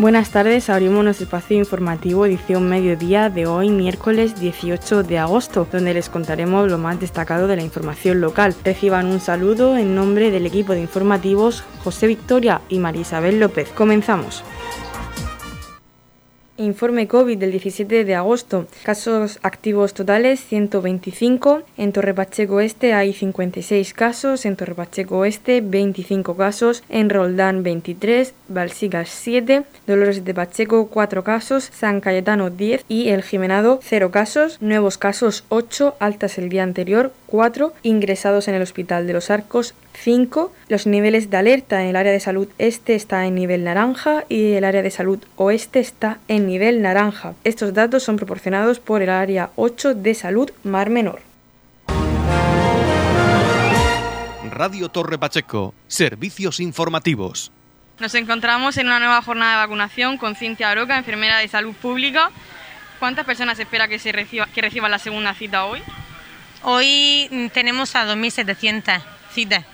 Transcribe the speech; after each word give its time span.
Buenas 0.00 0.30
tardes, 0.30 0.70
abrimos 0.70 1.04
nuestro 1.04 1.24
espacio 1.24 1.58
informativo 1.58 2.24
edición 2.24 2.66
mediodía 2.70 3.28
de 3.28 3.46
hoy, 3.46 3.68
miércoles 3.68 4.40
18 4.40 5.02
de 5.02 5.18
agosto, 5.18 5.68
donde 5.70 5.92
les 5.92 6.08
contaremos 6.08 6.70
lo 6.70 6.78
más 6.78 6.98
destacado 6.98 7.46
de 7.46 7.56
la 7.56 7.62
información 7.62 8.22
local. 8.22 8.56
Reciban 8.64 9.08
un 9.08 9.20
saludo 9.20 9.76
en 9.76 9.94
nombre 9.94 10.30
del 10.30 10.46
equipo 10.46 10.72
de 10.72 10.80
informativos 10.80 11.64
José 11.84 12.06
Victoria 12.06 12.62
y 12.70 12.78
María 12.78 13.02
Isabel 13.02 13.40
López. 13.40 13.68
Comenzamos. 13.72 14.42
Informe 16.60 17.08
COVID 17.08 17.38
del 17.38 17.52
17 17.52 18.04
de 18.04 18.14
agosto. 18.14 18.66
Casos 18.82 19.38
activos 19.42 19.94
totales 19.94 20.44
125. 20.44 21.62
En 21.78 21.92
Torre 21.94 22.12
Pacheco 22.12 22.60
Este 22.60 22.92
hay 22.92 23.14
56 23.14 23.94
casos. 23.94 24.44
En 24.44 24.56
Torre 24.56 24.74
Pacheco 24.74 25.20
Oeste 25.20 25.62
25 25.62 26.36
casos. 26.36 26.82
En 26.90 27.08
Roldán 27.08 27.62
23. 27.62 28.34
Balsigas 28.48 29.08
7. 29.08 29.62
Dolores 29.86 30.22
de 30.22 30.34
Pacheco 30.34 30.88
4 30.88 31.24
casos. 31.24 31.70
San 31.72 32.02
Cayetano 32.02 32.50
10. 32.50 32.84
Y 32.88 33.08
El 33.08 33.22
Jimenado 33.22 33.80
0 33.82 34.10
casos. 34.10 34.58
Nuevos 34.60 34.98
casos 34.98 35.44
8. 35.48 35.94
Altas 35.98 36.36
el 36.36 36.50
día 36.50 36.62
anterior 36.62 37.14
4. 37.28 37.72
Ingresados 37.84 38.48
en 38.48 38.54
el 38.56 38.62
Hospital 38.62 39.06
de 39.06 39.14
los 39.14 39.30
Arcos 39.30 39.72
5. 39.94 40.52
Los 40.68 40.86
niveles 40.86 41.30
de 41.30 41.36
alerta 41.36 41.82
en 41.82 41.88
el 41.88 41.96
área 41.96 42.12
de 42.12 42.20
salud 42.20 42.48
este 42.58 42.94
está 42.94 43.26
en 43.26 43.34
nivel 43.34 43.64
naranja 43.64 44.24
y 44.28 44.52
el 44.52 44.64
área 44.64 44.82
de 44.82 44.90
salud 44.90 45.18
oeste 45.36 45.80
está 45.80 46.18
en 46.28 46.46
nivel 46.46 46.82
naranja. 46.82 47.34
Estos 47.44 47.74
datos 47.74 48.02
son 48.02 48.16
proporcionados 48.16 48.80
por 48.80 49.02
el 49.02 49.10
área 49.10 49.50
8 49.56 49.94
de 49.94 50.14
salud 50.14 50.50
Mar 50.64 50.90
Menor. 50.90 51.20
Radio 54.50 54.88
Torre 54.88 55.18
Pacheco, 55.18 55.74
servicios 55.88 56.60
informativos. 56.60 57.50
Nos 57.98 58.14
encontramos 58.14 58.76
en 58.76 58.86
una 58.86 58.98
nueva 58.98 59.22
jornada 59.22 59.52
de 59.52 59.58
vacunación 59.58 60.16
con 60.16 60.34
Cintia 60.34 60.70
Aroca, 60.70 60.96
enfermera 60.96 61.38
de 61.38 61.48
salud 61.48 61.74
pública. 61.74 62.30
¿Cuántas 62.98 63.24
personas 63.24 63.58
espera 63.58 63.88
que, 63.88 63.98
se 63.98 64.12
reciba, 64.12 64.46
que 64.46 64.60
reciban 64.60 64.90
la 64.90 64.98
segunda 64.98 65.34
cita 65.34 65.64
hoy? 65.64 65.82
Hoy 66.62 67.50
tenemos 67.54 67.96
a 67.96 68.04
2.700 68.06 69.02
citas. 69.32 69.64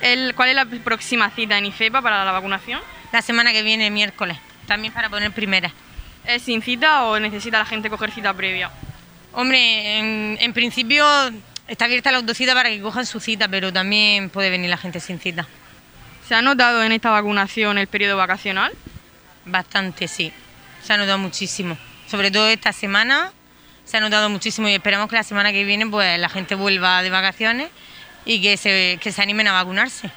El, 0.00 0.34
¿Cuál 0.34 0.50
es 0.50 0.54
la 0.54 0.64
próxima 0.64 1.30
cita 1.30 1.58
en 1.58 1.66
IFEPA 1.66 2.02
para 2.02 2.24
la 2.24 2.32
vacunación? 2.32 2.80
La 3.12 3.22
semana 3.22 3.52
que 3.52 3.62
viene, 3.62 3.90
miércoles, 3.90 4.38
también 4.66 4.92
para 4.92 5.08
poner 5.08 5.32
primera. 5.32 5.72
¿Es 6.26 6.42
sin 6.42 6.60
cita 6.60 7.04
o 7.04 7.18
necesita 7.18 7.58
la 7.58 7.64
gente 7.64 7.88
coger 7.88 8.10
cita 8.10 8.34
previa? 8.34 8.70
Hombre, 9.32 10.38
en, 10.42 10.52
principio 10.52 11.06
está 11.68 11.84
abierta 11.84 12.10
la 12.10 12.18
autocita 12.18 12.54
para 12.54 12.68
que 12.68 12.80
cojan 12.80 13.06
su 13.06 13.20
cita, 13.20 13.48
pero 13.48 13.72
también 13.72 14.30
puede 14.30 14.50
venir 14.50 14.70
la 14.70 14.76
gente 14.76 14.98
sin 14.98 15.20
cita. 15.20 15.46
¿Se 16.26 16.34
ha 16.34 16.42
notado 16.42 16.82
en 16.82 16.92
esta 16.92 17.10
vacunación 17.10 17.78
el 17.78 17.86
periodo 17.86 18.16
vacacional? 18.16 18.72
Bastante, 19.44 20.08
sí. 20.08 20.32
Se 20.82 20.92
ha 20.92 20.96
notado 20.96 21.18
muchísimo. 21.18 21.78
Sobre 22.08 22.30
todo 22.30 22.48
esta 22.48 22.72
semana 22.72 23.32
se 23.84 23.98
ha 23.98 24.00
notado 24.00 24.28
muchísimo 24.28 24.68
y 24.68 24.74
esperamos 24.74 25.08
que 25.08 25.16
la 25.16 25.22
semana 25.22 25.52
que 25.52 25.64
viene 25.64 25.86
pues 25.86 26.18
la 26.18 26.28
gente 26.28 26.56
vuelva 26.56 27.02
de 27.02 27.10
vacaciones 27.10 27.68
y 28.26 28.42
que 28.42 28.56
se, 28.58 28.98
que 29.00 29.12
se 29.12 29.22
animen 29.22 29.48
a 29.48 29.52
vacunarse. 29.52 30.10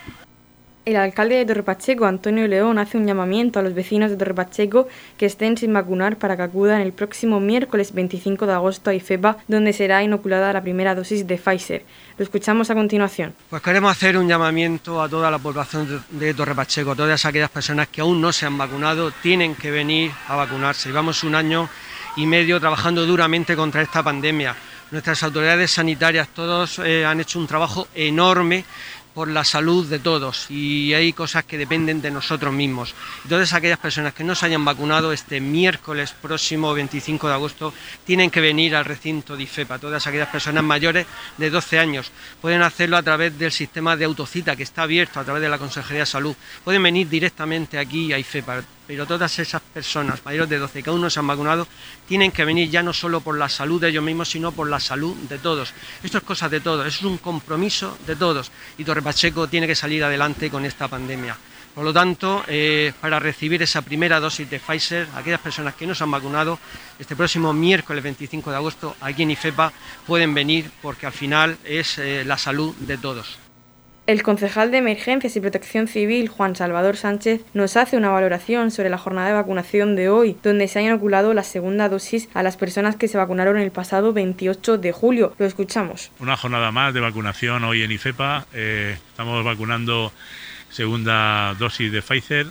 El 0.86 0.96
alcalde 0.96 1.36
de 1.36 1.46
Torrepacheco, 1.46 2.06
Antonio 2.06 2.48
León, 2.48 2.80
hace 2.80 2.98
un 2.98 3.06
llamamiento 3.06 3.60
a 3.60 3.62
los 3.62 3.76
vecinos 3.76 4.10
de 4.10 4.18
Torrepacheco 4.18 4.88
que 5.18 5.28
estén 5.28 5.56
sin 5.56 5.72
vacunar 5.72 6.18
para 6.18 6.36
que 6.36 6.42
acudan 6.42 6.82
el 6.82 6.94
próximo 6.94 7.40
miércoles 7.40 7.94
25 7.94 8.48
de 8.48 8.54
agosto 8.54 8.90
a 8.90 8.96
IFEPA, 8.96 9.38
donde 9.48 9.72
será 9.72 10.02
inoculada 10.02 10.52
la 10.52 10.64
primera 10.64 10.96
dosis 10.96 11.28
de 11.28 11.38
Pfizer. 11.38 11.86
Lo 12.18 12.24
escuchamos 12.24 12.72
a 12.72 12.74
continuación. 12.74 13.36
Pues 13.52 13.62
queremos 13.62 13.92
hacer 13.92 14.18
un 14.18 14.28
llamamiento 14.28 15.00
a 15.00 15.08
toda 15.08 15.30
la 15.30 15.38
población 15.38 16.04
de 16.10 16.34
Torrepacheco, 16.34 16.92
a 16.92 16.96
todas 16.96 17.24
aquellas 17.24 17.52
personas 17.52 17.90
que 17.90 18.02
aún 18.02 18.20
no 18.20 18.32
se 18.32 18.48
han 18.48 18.58
vacunado, 18.58 19.12
tienen 19.22 19.54
que 19.54 19.70
venir 19.70 20.12
a 20.28 20.36
vacunarse. 20.38 20.90
Llevamos 20.90 21.24
un 21.24 21.36
año 21.36 21.70
y 22.16 22.26
medio 22.26 22.60
trabajando 22.60 23.06
duramente 23.06 23.56
contra 23.56 23.84
esta 23.84 24.02
pandemia 24.02 24.56
nuestras 24.92 25.24
autoridades 25.24 25.72
sanitarias, 25.72 26.30
todos 26.30 26.80
eh, 26.80 27.06
han 27.06 27.20
hecho 27.20 27.40
un 27.40 27.48
trabajo 27.48 27.88
enorme 27.94 28.66
por 29.14 29.28
la 29.28 29.44
salud 29.44 29.86
de 29.88 30.00
todos 30.00 30.50
y 30.50 30.94
hay 30.94 31.14
cosas 31.14 31.44
que 31.44 31.58
dependen 31.58 32.02
de 32.02 32.12
nosotros 32.12 32.54
mismos. 32.54 32.94
Entonces 33.24 33.54
aquellas 33.54 33.80
personas 33.80 34.14
que 34.14 34.24
no 34.24 34.36
se 34.36 34.46
hayan 34.46 34.64
vacunado 34.64 35.12
este 35.12 35.42
miércoles 35.42 36.14
próximo 36.22 36.74
25 36.74 37.28
de 37.28 37.34
agosto 37.34 37.74
tienen 38.06 38.30
que 38.30 38.40
venir 38.40 38.76
al 38.76 38.86
recinto 38.86 39.36
de 39.36 39.44
IFEPA. 39.44 39.80
Todas 39.80 40.06
aquellas 40.08 40.30
personas 40.30 40.64
mayores 40.64 41.06
de 41.38 41.50
12 41.50 41.80
años 41.80 42.12
pueden 42.42 42.62
hacerlo 42.62 42.98
a 42.98 43.04
través 43.04 43.38
del 43.38 43.52
sistema 43.52 43.96
de 43.96 44.06
autocita 44.06 44.56
que 44.56 44.64
está 44.64 44.84
abierto 44.84 45.20
a 45.20 45.24
través 45.24 45.42
de 45.42 45.50
la 45.50 45.58
Consejería 45.58 46.02
de 46.02 46.06
Salud. 46.06 46.36
Pueden 46.64 46.84
venir 46.84 47.10
directamente 47.10 47.78
aquí 47.78 48.14
a 48.14 48.20
IFEPA 48.20 48.64
pero 48.90 49.06
todas 49.06 49.38
esas 49.38 49.62
personas 49.62 50.26
mayores 50.26 50.50
de 50.50 50.58
12 50.58 50.82
que 50.82 50.90
aún 50.90 51.00
no 51.00 51.12
se 51.12 51.20
han 51.20 51.28
vacunado 51.28 51.68
tienen 52.08 52.32
que 52.32 52.44
venir 52.44 52.72
ya 52.72 52.82
no 52.82 52.92
solo 52.92 53.22
por 53.22 53.38
la 53.38 53.48
salud 53.48 53.80
de 53.80 53.90
ellos 53.90 54.04
mismos, 54.04 54.30
sino 54.30 54.52
por 54.52 54.68
la 54.68 54.80
salud 54.80 55.16
de 55.30 55.38
todos. 55.38 55.76
Esto 56.02 56.18
es 56.18 56.24
cosa 56.24 56.50
de 56.50 56.60
todos, 56.60 56.88
es 56.88 57.04
un 57.04 57.20
compromiso 57.20 57.96
de 58.08 58.16
todos 58.16 58.52
y 58.80 58.84
Torre 58.84 59.04
Pacheco 59.04 59.48
tiene 59.48 59.68
que 59.68 59.76
salir 59.76 60.04
adelante 60.04 60.50
con 60.50 60.66
esta 60.66 60.88
pandemia. 60.88 61.38
Por 61.76 61.84
lo 61.84 61.94
tanto, 61.94 62.44
eh, 62.48 62.92
para 63.00 63.20
recibir 63.20 63.62
esa 63.62 63.84
primera 63.84 64.20
dosis 64.20 64.50
de 64.50 64.60
Pfizer, 64.60 65.08
aquellas 65.16 65.40
personas 65.40 65.76
que 65.76 65.86
no 65.86 65.94
se 65.94 66.04
han 66.04 66.10
vacunado, 66.10 66.58
este 66.98 67.16
próximo 67.16 67.54
miércoles 67.54 68.04
25 68.04 68.50
de 68.50 68.56
agosto, 68.56 68.96
aquí 69.02 69.22
en 69.22 69.30
IFEPA, 69.30 69.72
pueden 70.08 70.34
venir 70.34 70.72
porque 70.82 71.06
al 71.06 71.14
final 71.14 71.60
es 71.64 72.00
eh, 72.00 72.24
la 72.26 72.40
salud 72.40 72.74
de 72.78 72.98
todos. 72.98 73.38
El 74.10 74.24
concejal 74.24 74.72
de 74.72 74.80
Emergencias 74.80 75.36
y 75.36 75.40
Protección 75.40 75.88
Civil, 75.88 76.30
Juan 76.30 76.56
Salvador 76.56 76.98
Sánchez, 76.98 77.42
nos 77.54 77.78
hace 77.78 77.96
una 77.96 78.10
valoración 78.10 78.72
sobre 78.72 78.90
la 78.90 78.98
jornada 78.98 79.28
de 79.28 79.36
vacunación 79.36 79.96
de 79.96 80.10
hoy, 80.10 80.36
donde 80.42 80.68
se 80.68 80.80
ha 80.80 80.82
inoculado 80.82 81.36
la 81.36 81.44
segunda 81.44 81.90
dosis 81.90 82.28
a 82.34 82.42
las 82.42 82.58
personas 82.58 82.96
que 82.96 83.08
se 83.08 83.20
vacunaron 83.20 83.60
el 83.60 83.70
pasado 83.70 84.12
28 84.12 84.80
de 84.80 84.92
julio. 84.94 85.36
Lo 85.38 85.46
escuchamos. 85.46 86.10
Una 86.18 86.36
jornada 86.38 86.72
más 86.72 86.92
de 86.96 87.02
vacunación 87.02 87.64
hoy 87.66 87.84
en 87.84 87.92
IFEPA. 87.92 88.48
Eh, 88.52 88.98
estamos 89.12 89.46
vacunando 89.46 90.12
segunda 90.72 91.54
dosis 91.60 91.92
de 91.92 92.02
Pfizer. 92.02 92.48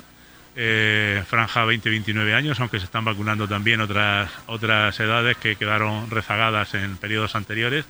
Eh, 0.55 1.25
franja 1.27 1.65
20-29 1.65 2.35
años, 2.35 2.61
aunque 2.61 2.79
se 2.79 2.85
están 2.85 3.05
vacunando 3.05 3.49
también 3.49 3.81
otras, 3.81 4.31
otras 4.47 5.01
edades 5.01 5.37
que 5.37 5.57
quedaron 5.57 6.09
rezagadas 6.09 6.75
en 6.75 6.97
periodos 6.99 7.35
anteriores. 7.35 7.85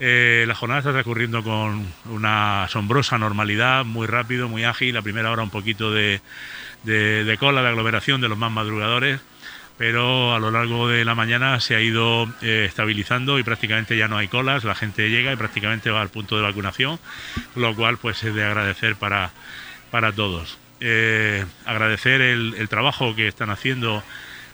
Eh, 0.00 0.44
la 0.46 0.54
jornada 0.54 0.78
está 0.80 0.92
transcurriendo 0.92 1.42
con 1.42 1.84
una 2.08 2.64
asombrosa 2.64 3.18
normalidad, 3.18 3.84
muy 3.84 4.06
rápido, 4.06 4.48
muy 4.48 4.64
ágil. 4.64 4.94
La 4.94 5.02
primera 5.02 5.30
hora 5.30 5.42
un 5.42 5.50
poquito 5.50 5.92
de, 5.92 6.20
cola, 7.38 7.62
de 7.62 7.68
aglomeración 7.68 8.20
de 8.20 8.28
los 8.28 8.38
más 8.38 8.52
madrugadores, 8.52 9.20
pero 9.76 10.34
a 10.34 10.38
lo 10.38 10.50
largo 10.50 10.88
de 10.88 11.04
la 11.04 11.14
mañana 11.14 11.58
se 11.58 11.74
ha 11.74 11.80
ido 11.80 12.28
eh, 12.42 12.66
estabilizando 12.68 13.38
y 13.38 13.42
prácticamente 13.42 13.96
ya 13.96 14.06
no 14.06 14.18
hay 14.18 14.28
colas. 14.28 14.62
La 14.62 14.76
gente 14.76 15.10
llega 15.10 15.32
y 15.32 15.36
prácticamente 15.36 15.90
va 15.90 16.00
al 16.00 16.10
punto 16.10 16.36
de 16.36 16.42
vacunación, 16.42 17.00
lo 17.56 17.74
cual 17.74 17.98
pues 17.98 18.22
es 18.22 18.34
de 18.34 18.44
agradecer 18.44 18.94
para, 18.94 19.32
para 19.90 20.12
todos. 20.12 20.58
Eh, 20.80 21.44
agradecer 21.66 22.20
el, 22.20 22.68
trabajo 22.68 23.16
que 23.16 23.26
están 23.26 23.50
haciendo 23.50 24.04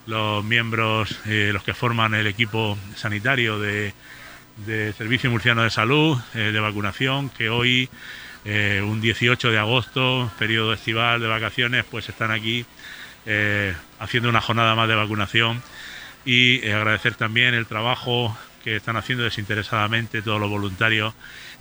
los 0.06 0.42
miembros, 0.42 1.18
los 1.26 1.62
que 1.62 1.74
forman 1.74 2.14
el 2.14 2.26
equipo 2.26 2.78
sanitario 2.94 3.58
de 3.58 3.94
de 4.56 4.92
Servicio 4.92 5.30
Murciano 5.30 5.62
de 5.62 5.70
Salud, 5.70 6.18
eh, 6.34 6.50
de 6.52 6.60
vacunación, 6.60 7.30
que 7.30 7.48
hoy, 7.48 7.88
eh, 8.44 8.82
un 8.84 9.00
18 9.00 9.50
de 9.50 9.58
agosto, 9.58 10.30
periodo 10.38 10.72
estival 10.72 11.20
de 11.20 11.26
vacaciones, 11.26 11.84
pues 11.90 12.08
están 12.08 12.30
aquí 12.30 12.64
eh, 13.26 13.74
haciendo 13.98 14.28
una 14.28 14.40
jornada 14.40 14.74
más 14.74 14.88
de 14.88 14.94
vacunación. 14.94 15.62
Y 16.24 16.66
agradecer 16.70 17.14
también 17.14 17.52
el 17.52 17.66
trabajo 17.66 18.36
que 18.62 18.76
están 18.76 18.96
haciendo 18.96 19.24
desinteresadamente 19.24 20.22
todos 20.22 20.40
los 20.40 20.48
voluntarios 20.48 21.12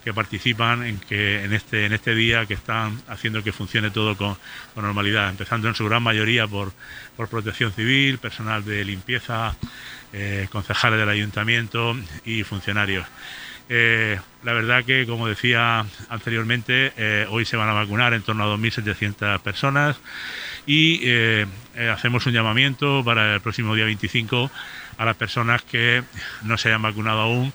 que 0.03 0.14
participan 0.14 0.84
en 0.84 1.00
que 1.00 1.44
en 1.44 1.53
este 1.53 1.86
en 1.86 1.94
este 1.94 2.14
día 2.14 2.46
que 2.46 2.53
están 2.53 3.02
haciendo 3.08 3.44
que 3.44 3.52
funcione 3.52 3.90
todo 3.91 4.18
con, 4.18 4.38
normalidad, 4.75 5.30
empezando 5.30 5.68
en 5.68 5.75
su 5.75 5.86
gran 5.86 6.04
mayoría 6.04 6.48
por, 6.48 6.74
por 7.16 7.30
protección 7.30 7.72
civil, 7.72 8.18
personal 8.18 8.66
de 8.66 8.83
limpieza, 8.83 9.56
eh, 10.12 10.48
concejales 10.51 11.00
del 11.00 11.10
ayuntamiento 11.10 11.95
y 12.25 12.44
funcionarios. 12.44 13.06
Eh, 13.69 14.19
la 14.44 14.51
verdad 14.51 14.83
que, 14.83 15.07
como 15.07 15.27
decía 15.27 15.86
anteriormente, 16.10 16.92
eh, 16.98 17.25
hoy 17.30 17.45
se 17.45 17.56
van 17.56 17.69
a 17.69 17.74
vacunar 17.74 18.13
en 18.13 18.22
torno 18.22 18.44
a 18.44 18.57
2.700 18.57 19.39
personas 19.39 19.98
y 20.68 21.01
hacemos 21.92 22.25
un 22.25 22.33
llamamiento 22.33 23.04
para 23.04 23.36
el 23.36 23.42
próximo 23.42 23.75
día 23.75 23.86
25 23.86 24.51
a 24.98 25.06
las 25.06 25.16
personas 25.16 25.62
que 25.63 26.04
no 26.44 26.57
se 26.57 26.69
hayan 26.69 26.81
vacunado 26.81 27.22
aún 27.22 27.54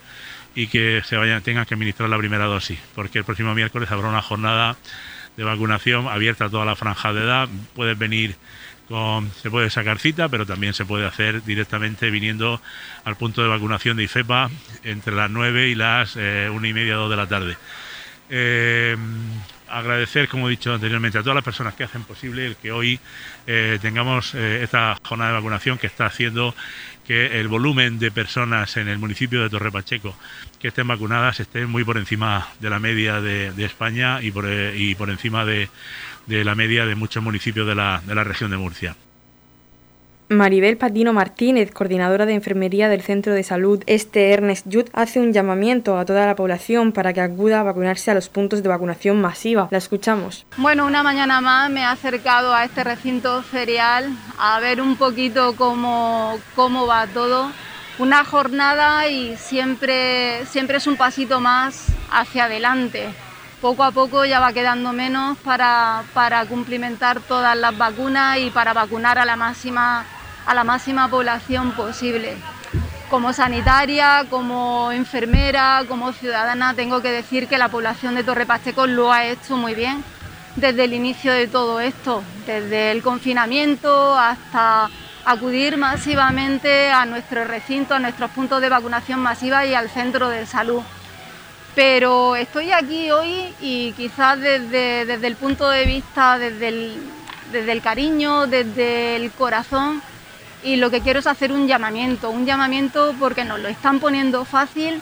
y 0.55 0.67
que 0.67 1.03
se 1.05 1.17
vayan, 1.17 1.43
tengan 1.43 1.65
que 1.65 1.75
administrar 1.75 2.09
la 2.09 2.19
primera 2.19 2.47
dosis, 2.47 2.79
porque 2.95 3.19
el 3.19 3.25
próximo 3.25 3.55
miércoles 3.55 3.91
habrá 3.91 4.09
una 4.09 4.23
jornada 4.23 4.77
de 5.37 5.45
vacunación 5.45 6.09
abierta 6.09 6.47
a 6.47 6.51
toda 6.51 6.65
la 6.65 6.77
franja 6.77 7.13
de 7.13 7.23
edad. 7.23 7.49
Puedes 7.75 7.97
venir 7.97 8.37
se 9.43 9.51
puede 9.51 9.69
sacar 9.69 9.99
cita, 9.99 10.31
pero 10.31 10.47
también 10.47 10.73
se 10.73 10.87
puede 10.87 11.07
hacer 11.07 11.45
directamente 11.45 12.11
viniendo 12.11 12.61
al 13.05 13.17
punto 13.17 13.43
de 13.43 13.49
vacunación 13.49 13.99
de 13.99 14.05
IFEPA 14.05 14.51
entre 14.83 15.15
las 15.15 15.31
9 15.31 15.69
y 15.69 15.75
las 15.75 16.17
eh, 16.17 16.49
1 16.51 16.67
y 16.67 16.73
media, 16.73 16.95
2 16.95 17.11
de 17.11 17.17
la 17.17 17.27
tarde. 17.27 17.57
Eh, 18.31 18.97
agradecer, 19.69 20.29
como 20.29 20.49
he 20.49 20.51
dicho 20.51 20.73
anteriormente, 20.73 21.19
a 21.19 21.23
todas 21.23 21.37
las 21.37 21.45
personas 21.45 21.75
que 21.75 21.85
hacen 21.85 22.05
posible 22.05 22.47
el 22.47 22.57
que 22.57 22.73
hoy 22.73 22.99
eh, 23.47 23.79
tengamos 23.81 24.35
eh, 24.35 24.63
esta 24.63 24.97
jornada 25.03 25.33
de 25.33 25.37
vacunación 25.37 25.79
que 25.79 25.87
está 25.87 26.07
haciendo 26.07 26.55
que 27.09 27.41
el 27.41 27.49
volumen 27.49 27.99
de 27.99 28.11
personas 28.11 28.77
en 28.77 28.87
el 28.87 28.99
municipio 28.99 29.43
de 29.43 29.49
Torre 29.49 29.73
Pacheco 29.73 30.15
que 30.61 30.69
estén 30.69 30.87
vacunadas 30.87 31.41
esté 31.41 31.65
muy 31.65 31.83
por 31.83 31.97
encima 31.97 32.49
de 32.61 32.69
la 32.69 32.79
media 32.81 33.23
de, 33.23 33.65
España 33.65 34.21
y 34.21 34.31
por, 34.31 34.45
y 34.47 34.95
por 34.95 35.09
encima 35.09 35.47
de, 35.47 35.71
la 36.27 36.55
media 36.55 36.85
de 36.85 36.97
muchos 36.97 37.23
municipios 37.23 37.67
de 37.67 37.75
la, 37.75 38.03
de 38.07 38.15
la 38.15 38.25
región 38.25 38.51
de 38.51 38.59
Murcia. 38.59 38.95
Maribel 40.31 40.77
Patino 40.77 41.15
Martínez, 41.15 41.73
coordinadora 41.73 42.27
de 42.27 42.35
enfermería 42.35 42.91
del 42.91 43.01
Centro 43.01 43.33
de 43.33 43.43
Salud 43.43 43.83
Este 43.87 44.31
Ernest 44.33 44.67
Yud, 44.69 44.87
hace 44.93 45.21
un 45.21 45.33
llamamiento 45.33 45.97
a 45.97 46.05
toda 46.05 46.27
la 46.27 46.37
población 46.37 46.93
para 46.93 47.15
que 47.15 47.23
acuda 47.23 47.61
a 47.61 47.63
vacunarse 47.63 48.11
a 48.11 48.15
los 48.15 48.29
puntos 48.29 48.63
de 48.63 48.69
vacunación 48.69 49.23
masiva. 49.23 49.69
La 49.71 49.79
escuchamos. 49.79 50.45
Bueno, 50.59 50.85
una 50.85 51.03
mañana 51.03 51.41
más 51.41 51.71
me 51.71 51.81
he 51.81 51.85
acercado 51.85 52.53
a 52.53 52.65
este 52.65 52.85
recinto 52.85 53.43
ferial 53.43 54.11
a 54.39 54.61
ver 54.61 54.83
un 54.83 54.97
poquito 54.97 55.57
cómo, 55.57 56.39
cómo 56.55 56.87
va 56.87 57.07
todo. 57.07 57.51
Una 57.99 58.23
jornada 58.23 59.09
y 59.09 59.35
siempre, 59.39 60.45
siempre 60.45 60.77
es 60.77 60.87
un 60.87 60.99
pasito 60.99 61.41
más 61.41 61.87
hacia 62.13 62.45
adelante. 62.45 63.09
Poco 63.63 63.83
a 63.83 63.93
poco 63.93 64.27
ya 64.27 64.41
va 64.41 64.53
quedando 64.53 64.93
menos 64.93 65.39
para, 65.39 66.03
para 66.13 66.45
cumplimentar 66.45 67.19
todas 67.21 67.57
las 67.57 67.77
vacunas 67.77 68.39
y 68.39 68.51
para 68.51 68.75
vacunar 68.75 69.19
a 69.19 69.25
la 69.25 69.35
máxima 69.35 70.05
a 70.49 70.55
la 70.55 70.65
máxima 70.65 71.09
población 71.09 71.73
posible. 71.73 72.35
Como 73.11 73.35
sanitaria, 73.35 74.25
como 74.31 74.91
enfermera, 74.93 75.85
como 75.87 76.13
ciudadana, 76.13 76.73
tengo 76.73 77.03
que 77.03 77.13
decir 77.13 77.49
que 77.49 77.59
la 77.59 77.69
población 77.69 78.15
de 78.15 78.25
Torre 78.25 78.47
Pacheco 78.47 78.87
lo 78.87 79.13
ha 79.13 79.27
hecho 79.27 79.59
muy 79.59 79.75
bien 79.75 80.03
desde 80.57 80.85
el 80.85 80.95
inicio 80.95 81.33
de 81.33 81.49
todo 81.49 81.81
esto, 81.81 82.23
desde 82.47 82.91
el 82.93 83.03
confinamiento 83.03 84.15
hasta 84.15 84.89
acudir 85.27 85.77
masivamente 85.77 86.91
a 86.91 87.05
nuestro 87.05 87.45
recinto, 87.45 87.95
a 87.95 87.99
nuestros 87.99 88.31
puntos 88.31 88.63
de 88.63 88.71
vacunación 88.71 89.21
masiva 89.21 89.67
y 89.67 89.75
al 89.75 89.91
centro 89.91 90.31
de 90.31 90.47
salud. 90.47 90.83
Pero 91.75 92.37
estoy 92.37 92.73
aquí 92.73 93.11
hoy 93.11 93.55
y 93.61 93.93
quizás 93.93 94.41
desde, 94.41 95.05
desde 95.05 95.27
el 95.27 95.37
punto 95.37 95.69
de 95.69 95.85
vista, 95.85 96.39
desde 96.39 96.97
desde 97.53 97.73
el 97.73 97.81
cariño, 97.81 98.47
desde 98.47 99.17
el 99.17 99.31
corazón, 99.31 100.03
y 100.63 100.77
lo 100.77 100.91
que 100.91 101.01
quiero 101.01 101.21
es 101.21 101.27
hacer 101.27 101.53
un 101.53 101.67
llamamiento, 101.67 102.31
un 102.31 102.47
llamamiento 102.47 103.15
porque 103.19 103.45
nos 103.45 103.61
lo 103.61 103.69
están 103.69 104.01
poniendo 104.01 104.45
fácil. 104.45 105.01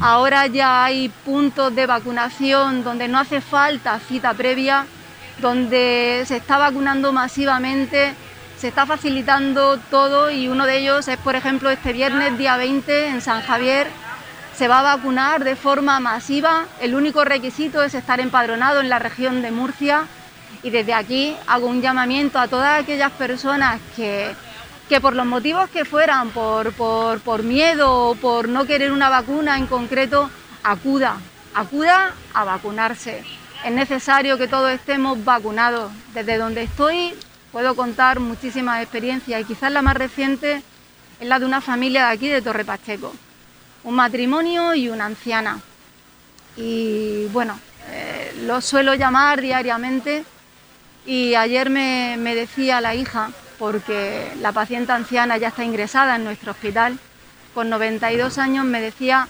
Ahora 0.00 0.46
ya 0.46 0.84
hay 0.84 1.08
puntos 1.24 1.74
de 1.74 1.86
vacunación 1.86 2.84
donde 2.84 3.08
no 3.08 3.18
hace 3.18 3.40
falta 3.40 3.98
cita 3.98 4.32
previa, 4.34 4.86
donde 5.40 6.24
se 6.26 6.36
está 6.36 6.58
vacunando 6.58 7.12
masivamente, 7.12 8.14
se 8.58 8.68
está 8.68 8.86
facilitando 8.86 9.78
todo 9.90 10.30
y 10.30 10.48
uno 10.48 10.66
de 10.66 10.78
ellos 10.78 11.08
es, 11.08 11.16
por 11.18 11.34
ejemplo, 11.34 11.70
este 11.70 11.92
viernes 11.92 12.36
día 12.36 12.56
20 12.56 13.08
en 13.08 13.20
San 13.20 13.42
Javier. 13.42 13.88
Se 14.54 14.68
va 14.68 14.80
a 14.80 14.96
vacunar 14.96 15.44
de 15.44 15.56
forma 15.56 16.00
masiva. 16.00 16.66
El 16.80 16.94
único 16.94 17.24
requisito 17.24 17.82
es 17.82 17.94
estar 17.94 18.20
empadronado 18.20 18.80
en 18.80 18.90
la 18.90 18.98
región 18.98 19.40
de 19.40 19.50
Murcia. 19.50 20.04
Y 20.62 20.68
desde 20.68 20.92
aquí 20.92 21.34
hago 21.46 21.66
un 21.66 21.80
llamamiento 21.80 22.38
a 22.38 22.48
todas 22.48 22.82
aquellas 22.82 23.12
personas 23.12 23.80
que 23.96 24.34
que 24.90 25.00
por 25.00 25.14
los 25.14 25.24
motivos 25.24 25.70
que 25.70 25.84
fueran, 25.84 26.30
por, 26.30 26.72
por, 26.72 27.44
miedo 27.44 28.08
o 28.08 28.16
por 28.16 28.48
no 28.48 28.66
querer 28.66 28.90
una 28.90 29.08
vacuna 29.08 29.56
en 29.56 29.68
concreto, 29.68 30.28
acuda, 30.64 31.16
acuda 31.54 32.12
a 32.34 32.42
vacunarse. 32.42 33.22
Es 33.64 33.70
necesario 33.70 34.36
que 34.36 34.48
todos 34.48 34.72
estemos 34.72 35.24
vacunados. 35.24 35.92
Desde 36.12 36.38
donde 36.38 36.64
estoy 36.64 37.14
puedo 37.52 37.76
contar 37.76 38.18
muchísimas 38.18 38.82
experiencias 38.82 39.40
y 39.40 39.44
quizás 39.44 39.70
la 39.70 39.80
más 39.80 39.96
reciente 39.96 40.60
es 41.20 41.28
la 41.28 41.38
de 41.38 41.46
una 41.46 41.60
familia 41.60 42.06
de 42.06 42.12
aquí 42.12 42.26
de 42.26 42.42
Torre 42.42 42.64
Pacheco, 42.64 43.14
un 43.84 43.94
matrimonio 43.94 44.74
y 44.74 44.88
una 44.88 45.06
anciana. 45.06 45.60
Y 46.56 47.26
bueno, 47.26 47.60
eh, 47.90 48.42
lo 48.44 48.60
suelo 48.60 48.94
llamar 48.96 49.40
diariamente 49.40 50.24
y 51.06 51.36
ayer 51.36 51.70
me, 51.70 52.16
me 52.18 52.34
decía 52.34 52.80
la 52.80 52.96
hija, 52.96 53.30
porque 53.60 54.32
la 54.40 54.52
paciente 54.52 54.90
anciana 54.90 55.36
ya 55.36 55.48
está 55.48 55.62
ingresada 55.62 56.16
en 56.16 56.24
nuestro 56.24 56.52
hospital. 56.52 56.98
Con 57.54 57.68
92 57.68 58.38
años 58.38 58.64
me 58.64 58.80
decía, 58.80 59.28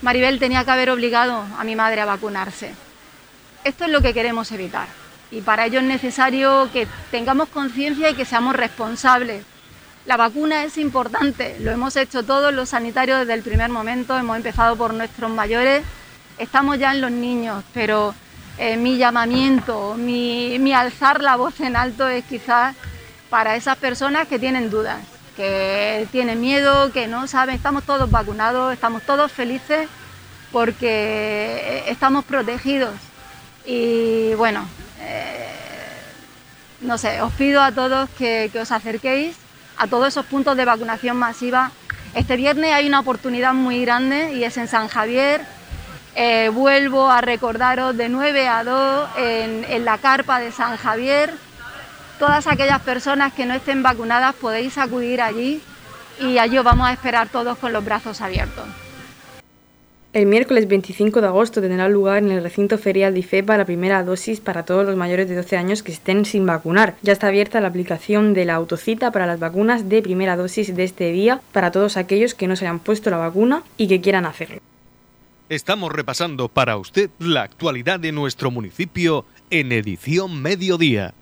Maribel 0.00 0.38
tenía 0.38 0.64
que 0.64 0.70
haber 0.70 0.88
obligado 0.88 1.44
a 1.58 1.62
mi 1.62 1.76
madre 1.76 2.00
a 2.00 2.06
vacunarse. 2.06 2.72
Esto 3.64 3.84
es 3.84 3.90
lo 3.90 4.00
que 4.00 4.14
queremos 4.14 4.50
evitar 4.50 4.88
y 5.30 5.42
para 5.42 5.66
ello 5.66 5.80
es 5.80 5.84
necesario 5.84 6.70
que 6.72 6.88
tengamos 7.10 7.50
conciencia 7.50 8.08
y 8.08 8.14
que 8.14 8.24
seamos 8.24 8.56
responsables. 8.56 9.44
La 10.06 10.16
vacuna 10.16 10.64
es 10.64 10.78
importante, 10.78 11.56
lo 11.60 11.70
hemos 11.70 11.96
hecho 11.96 12.22
todos 12.22 12.54
los 12.54 12.70
sanitarios 12.70 13.20
desde 13.20 13.34
el 13.34 13.42
primer 13.42 13.68
momento, 13.68 14.16
hemos 14.16 14.36
empezado 14.36 14.76
por 14.76 14.94
nuestros 14.94 15.30
mayores, 15.30 15.82
estamos 16.38 16.78
ya 16.78 16.92
en 16.92 17.02
los 17.02 17.10
niños, 17.10 17.62
pero 17.74 18.14
eh, 18.56 18.76
mi 18.76 18.96
llamamiento, 18.96 19.96
mi, 19.98 20.58
mi 20.60 20.72
alzar 20.72 21.20
la 21.20 21.36
voz 21.36 21.60
en 21.60 21.76
alto 21.76 22.08
es 22.08 22.24
quizás 22.24 22.74
para 23.30 23.56
esas 23.56 23.76
personas 23.76 24.28
que 24.28 24.38
tienen 24.38 24.70
dudas, 24.70 24.98
que 25.36 26.06
tienen 26.12 26.40
miedo, 26.40 26.92
que 26.92 27.06
no 27.06 27.26
saben, 27.26 27.54
estamos 27.54 27.84
todos 27.84 28.10
vacunados, 28.10 28.72
estamos 28.72 29.02
todos 29.02 29.30
felices 29.32 29.88
porque 30.52 31.84
estamos 31.86 32.24
protegidos. 32.24 32.94
Y 33.64 34.34
bueno, 34.34 34.66
eh, 35.00 35.48
no 36.80 36.98
sé, 36.98 37.20
os 37.20 37.32
pido 37.34 37.60
a 37.62 37.72
todos 37.72 38.08
que, 38.10 38.50
os 38.60 38.72
acerquéis 38.72 39.36
a 39.78 39.86
todos 39.86 40.08
esos 40.08 40.24
puntos 40.24 40.56
de 40.56 40.64
vacunación 40.64 41.16
masiva. 41.16 41.70
Este 42.14 42.36
viernes 42.36 42.72
hay 42.72 42.86
una 42.86 43.00
oportunidad 43.00 43.52
muy 43.52 43.82
grande 43.82 44.32
y 44.32 44.44
es 44.44 44.56
en 44.56 44.68
San 44.68 44.88
Javier. 44.88 45.42
Eh, 46.14 46.48
vuelvo 46.48 47.10
a 47.10 47.20
recordaros 47.20 47.94
de 47.94 48.08
9 48.08 48.48
a 48.48 48.64
2 48.64 49.10
en 49.18 49.84
la 49.84 49.98
carpa 49.98 50.38
de 50.38 50.50
San 50.50 50.78
Javier 50.78 51.34
todas 52.18 52.46
aquellas 52.46 52.82
personas 52.82 53.32
que 53.32 53.46
no 53.46 53.54
estén 53.54 53.82
vacunadas 53.82 54.34
podéis 54.34 54.78
acudir 54.78 55.20
allí 55.20 55.60
y 56.20 56.38
allí 56.38 56.58
os 56.58 56.64
vamos 56.64 56.88
a 56.88 56.92
esperar 56.92 57.28
todos 57.28 57.58
con 57.58 57.72
los 57.72 57.84
brazos 57.84 58.20
abiertos. 58.20 58.64
El 60.12 60.24
miércoles 60.24 60.66
25 60.66 61.20
de 61.20 61.26
agosto 61.26 61.60
tendrá 61.60 61.90
lugar 61.90 62.18
en 62.22 62.30
el 62.30 62.42
recinto 62.42 62.78
ferial 62.78 63.12
de 63.12 63.20
IFEPA 63.20 63.58
la 63.58 63.66
primera 63.66 64.02
dosis 64.02 64.40
para 64.40 64.64
todos 64.64 64.86
los 64.86 64.96
mayores 64.96 65.28
de 65.28 65.34
12 65.34 65.58
años 65.58 65.82
que 65.82 65.92
estén 65.92 66.24
sin 66.24 66.46
vacunar. 66.46 66.96
Ya 67.02 67.12
está 67.12 67.26
abierta 67.26 67.60
la 67.60 67.68
aplicación 67.68 68.32
de 68.32 68.46
la 68.46 68.54
autocita 68.54 69.10
para 69.10 69.26
las 69.26 69.38
vacunas 69.38 69.90
de 69.90 70.00
primera 70.00 70.36
dosis 70.36 70.74
de 70.74 70.84
este 70.84 71.12
día 71.12 71.42
para 71.52 71.70
todos 71.70 71.98
aquellos 71.98 72.34
que 72.34 72.48
no 72.48 72.56
se 72.56 72.64
hayan 72.64 72.78
puesto 72.78 73.10
la 73.10 73.18
vacuna 73.18 73.62
y 73.76 73.88
que 73.88 74.00
quieran 74.00 74.24
hacerlo. 74.24 74.62
Estamos 75.50 75.92
repasando 75.92 76.48
para 76.48 76.78
usted 76.78 77.10
la 77.18 77.42
actualidad 77.42 78.00
de 78.00 78.12
nuestro 78.12 78.50
municipio 78.50 79.26
en 79.50 79.70
edición 79.70 80.40
mediodía. 80.40 81.12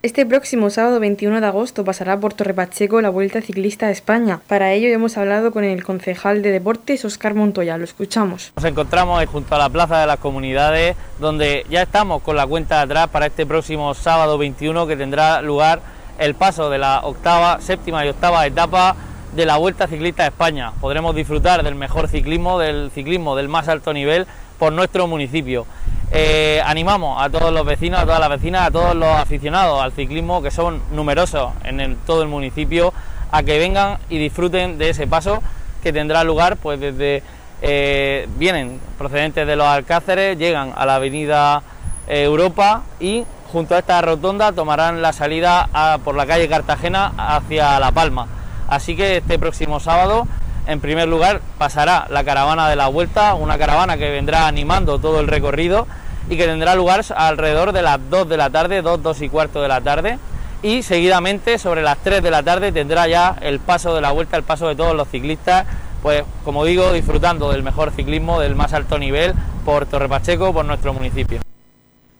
Este 0.00 0.24
próximo 0.24 0.70
sábado 0.70 1.00
21 1.00 1.40
de 1.40 1.46
agosto 1.48 1.84
pasará 1.84 2.20
por 2.20 2.32
Torrepacheco 2.32 3.00
la 3.00 3.10
Vuelta 3.10 3.42
Ciclista 3.42 3.86
de 3.86 3.92
España. 3.92 4.38
Para 4.46 4.72
ello 4.72 4.86
hemos 4.90 5.18
hablado 5.18 5.50
con 5.50 5.64
el 5.64 5.82
concejal 5.82 6.40
de 6.40 6.52
deportes, 6.52 7.04
Oscar 7.04 7.34
Montoya. 7.34 7.76
Lo 7.76 7.82
escuchamos. 7.82 8.52
Nos 8.54 8.64
encontramos 8.64 9.26
junto 9.26 9.56
a 9.56 9.58
la 9.58 9.68
Plaza 9.68 9.98
de 9.98 10.06
las 10.06 10.18
Comunidades, 10.18 10.94
donde 11.18 11.66
ya 11.68 11.82
estamos 11.82 12.22
con 12.22 12.36
la 12.36 12.46
cuenta 12.46 12.80
atrás 12.80 13.08
para 13.08 13.26
este 13.26 13.44
próximo 13.44 13.92
sábado 13.92 14.38
21 14.38 14.86
que 14.86 14.96
tendrá 14.96 15.42
lugar 15.42 15.80
el 16.20 16.36
paso 16.36 16.70
de 16.70 16.78
la 16.78 17.00
octava, 17.00 17.60
séptima 17.60 18.06
y 18.06 18.08
octava 18.08 18.46
etapa 18.46 18.94
de 19.34 19.46
la 19.46 19.56
Vuelta 19.56 19.88
Ciclista 19.88 20.22
de 20.22 20.28
España. 20.28 20.74
Podremos 20.80 21.12
disfrutar 21.12 21.64
del 21.64 21.74
mejor 21.74 22.06
ciclismo, 22.06 22.60
del 22.60 22.92
ciclismo 22.94 23.34
del 23.34 23.48
más 23.48 23.66
alto 23.66 23.92
nivel 23.92 24.28
por 24.58 24.72
nuestro 24.72 25.06
municipio. 25.06 25.66
Eh, 26.10 26.60
animamos 26.64 27.22
a 27.22 27.28
todos 27.28 27.52
los 27.52 27.66
vecinos, 27.66 28.00
a 28.00 28.04
todas 28.04 28.20
las 28.20 28.30
vecinas, 28.30 28.66
a 28.66 28.70
todos 28.70 28.94
los 28.94 29.08
aficionados 29.08 29.80
al 29.82 29.92
ciclismo, 29.92 30.42
que 30.42 30.50
son 30.50 30.80
numerosos 30.92 31.52
en 31.64 31.96
todo 32.06 32.22
el 32.22 32.28
municipio, 32.28 32.92
a 33.30 33.42
que 33.42 33.58
vengan 33.58 33.98
y 34.08 34.18
disfruten 34.18 34.78
de 34.78 34.90
ese 34.90 35.06
paso 35.06 35.42
que 35.82 35.92
tendrá 35.92 36.24
lugar 36.24 36.56
pues 36.56 36.80
desde 36.80 37.22
eh, 37.60 38.26
vienen 38.36 38.80
procedentes 38.96 39.46
de 39.46 39.56
los 39.56 39.66
Alcáceres, 39.66 40.38
llegan 40.38 40.72
a 40.76 40.86
la 40.86 40.96
avenida 40.96 41.62
eh, 42.06 42.22
Europa 42.22 42.82
y 43.00 43.24
junto 43.52 43.74
a 43.74 43.78
esta 43.78 44.00
rotonda 44.00 44.52
tomarán 44.52 45.02
la 45.02 45.12
salida 45.12 45.68
por 46.04 46.14
la 46.14 46.26
calle 46.26 46.48
Cartagena 46.48 47.12
hacia 47.16 47.78
La 47.80 47.92
Palma. 47.92 48.26
Así 48.68 48.94
que 48.94 49.18
este 49.18 49.38
próximo 49.38 49.80
sábado 49.80 50.26
en 50.68 50.80
primer 50.80 51.08
lugar 51.08 51.40
pasará 51.58 52.06
la 52.10 52.22
caravana 52.22 52.68
de 52.68 52.76
la 52.76 52.86
vuelta, 52.86 53.34
una 53.34 53.58
caravana 53.58 53.96
que 53.96 54.10
vendrá 54.10 54.46
animando 54.46 55.00
todo 55.00 55.18
el 55.18 55.26
recorrido 55.26 55.88
y 56.30 56.36
que 56.36 56.46
tendrá 56.46 56.74
lugar 56.76 57.04
alrededor 57.16 57.72
de 57.72 57.82
las 57.82 57.98
2 58.08 58.28
de 58.28 58.36
la 58.36 58.50
tarde, 58.50 58.82
2, 58.82 59.02
2 59.02 59.22
y 59.22 59.28
cuarto 59.28 59.62
de 59.62 59.68
la 59.68 59.80
tarde. 59.80 60.18
Y 60.62 60.82
seguidamente, 60.82 61.58
sobre 61.58 61.82
las 61.82 61.98
3 61.98 62.22
de 62.22 62.30
la 62.30 62.42
tarde, 62.42 62.70
tendrá 62.70 63.08
ya 63.08 63.36
el 63.40 63.60
paso 63.60 63.94
de 63.94 64.00
la 64.00 64.12
vuelta, 64.12 64.36
el 64.36 64.42
paso 64.42 64.68
de 64.68 64.76
todos 64.76 64.94
los 64.94 65.08
ciclistas 65.08 65.66
pues 66.02 66.22
como 66.44 66.64
digo, 66.64 66.92
disfrutando 66.92 67.50
del 67.50 67.62
mejor 67.62 67.90
ciclismo, 67.90 68.40
del 68.40 68.54
más 68.54 68.72
alto 68.72 68.98
nivel 68.98 69.34
por 69.64 69.86
Torre 69.86 70.08
Pacheco, 70.08 70.52
por 70.52 70.64
nuestro 70.64 70.92
municipio. 70.94 71.40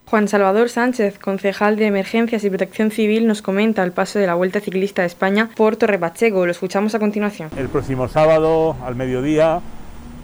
Juan 0.09 0.27
Salvador 0.27 0.71
Sánchez, 0.71 1.19
concejal 1.19 1.77
de 1.77 1.85
Emergencias 1.85 2.43
y 2.43 2.49
Protección 2.49 2.91
Civil, 2.91 3.27
nos 3.27 3.43
comenta 3.43 3.85
el 3.85 3.93
paso 3.93 4.19
de 4.19 4.27
la 4.27 4.35
Vuelta 4.35 4.59
Ciclista 4.59 5.03
de 5.03 5.07
España 5.07 5.51
por 5.55 5.77
Torre 5.77 5.99
Pacheco. 5.99 6.47
Lo 6.47 6.51
escuchamos 6.51 6.95
a 6.95 6.99
continuación. 6.99 7.51
El 7.59 7.69
próximo 7.69 8.09
sábado, 8.09 8.75
al 8.83 8.97
mediodía, 8.97 9.61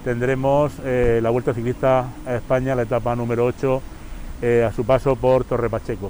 tendremos 0.03 0.73
eh, 0.83 1.19
la 1.21 1.29
Vuelta 1.29 1.53
Ciclista 1.53 2.07
a 2.25 2.33
España, 2.33 2.73
la 2.73 2.81
etapa 2.81 3.15
número 3.15 3.45
8, 3.45 3.81
eh, 4.41 4.67
a 4.67 4.73
su 4.73 4.83
paso 4.85 5.15
por 5.17 5.43
Torre 5.43 5.69
Pacheco. 5.69 6.09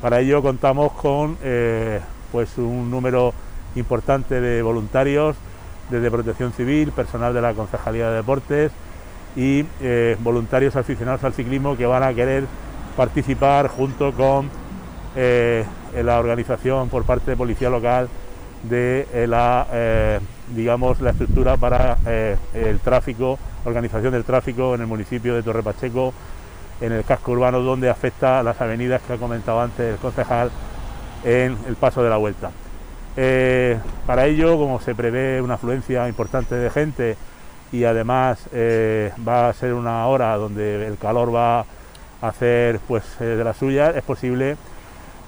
Para 0.00 0.20
ello 0.20 0.40
contamos 0.40 0.92
con 0.92 1.36
eh, 1.42 1.98
pues 2.30 2.56
un 2.58 2.92
número 2.92 3.34
importante 3.74 4.40
de 4.40 4.62
voluntarios 4.62 5.34
desde 5.90 6.12
Protección 6.12 6.52
Civil, 6.52 6.92
personal 6.92 7.34
de 7.34 7.40
la 7.40 7.54
Concejalía 7.54 8.08
de 8.08 8.16
Deportes 8.18 8.70
y 9.34 9.64
voluntarios 10.20 10.76
aficionados 10.76 11.22
al 11.24 11.34
ciclismo 11.34 11.76
que 11.76 11.84
van 11.84 12.02
a 12.04 12.14
querer 12.14 12.44
participar 12.96 13.68
junto 13.68 14.12
con 14.12 14.50
eh, 15.14 15.64
la 16.02 16.18
organización 16.18 16.88
por 16.88 17.04
parte 17.04 17.30
de 17.30 17.36
Policía 17.36 17.70
Local 17.70 18.08
de 18.62 19.06
eh, 19.12 19.26
la, 19.26 19.66
eh, 19.72 20.20
digamos, 20.54 21.00
la 21.00 21.10
estructura 21.10 21.56
para 21.56 21.98
el 22.54 22.80
tráfico, 22.80 23.38
organización 23.64 24.12
del 24.12 24.24
tráfico 24.24 24.74
en 24.74 24.80
el 24.80 24.86
municipio 24.86 25.34
de 25.34 25.42
Torre 25.42 25.62
Pacheco, 25.62 26.12
en 26.80 26.92
el 26.92 27.04
casco 27.04 27.32
urbano 27.32 27.60
donde 27.60 27.88
afecta 27.88 28.42
las 28.42 28.60
avenidas 28.60 29.00
que 29.02 29.14
ha 29.14 29.16
comentado 29.16 29.60
antes 29.60 29.94
el 29.94 29.98
concejal 29.98 30.50
en 31.24 31.56
el 31.66 31.76
paso 31.76 32.02
de 32.02 32.10
la 32.10 32.16
vuelta. 32.16 32.50
para 34.06 34.26
ello, 34.26 34.58
como 34.58 34.80
se 34.80 34.94
prevé 34.94 35.40
una 35.40 35.54
afluencia 35.54 36.08
importante 36.08 36.54
de 36.54 36.70
gente 36.70 37.16
y 37.72 37.84
además 37.84 38.46
va 39.26 39.48
a 39.48 39.52
ser 39.54 39.72
una 39.72 40.06
hora 40.06 40.36
donde 40.36 40.86
el 40.86 40.98
calor 40.98 41.34
va 41.34 41.64
hacer 42.20 42.80
pues 42.86 43.04
eh, 43.20 43.24
de 43.24 43.44
la 43.44 43.54
suya, 43.54 43.90
es 43.90 44.02
posible 44.02 44.56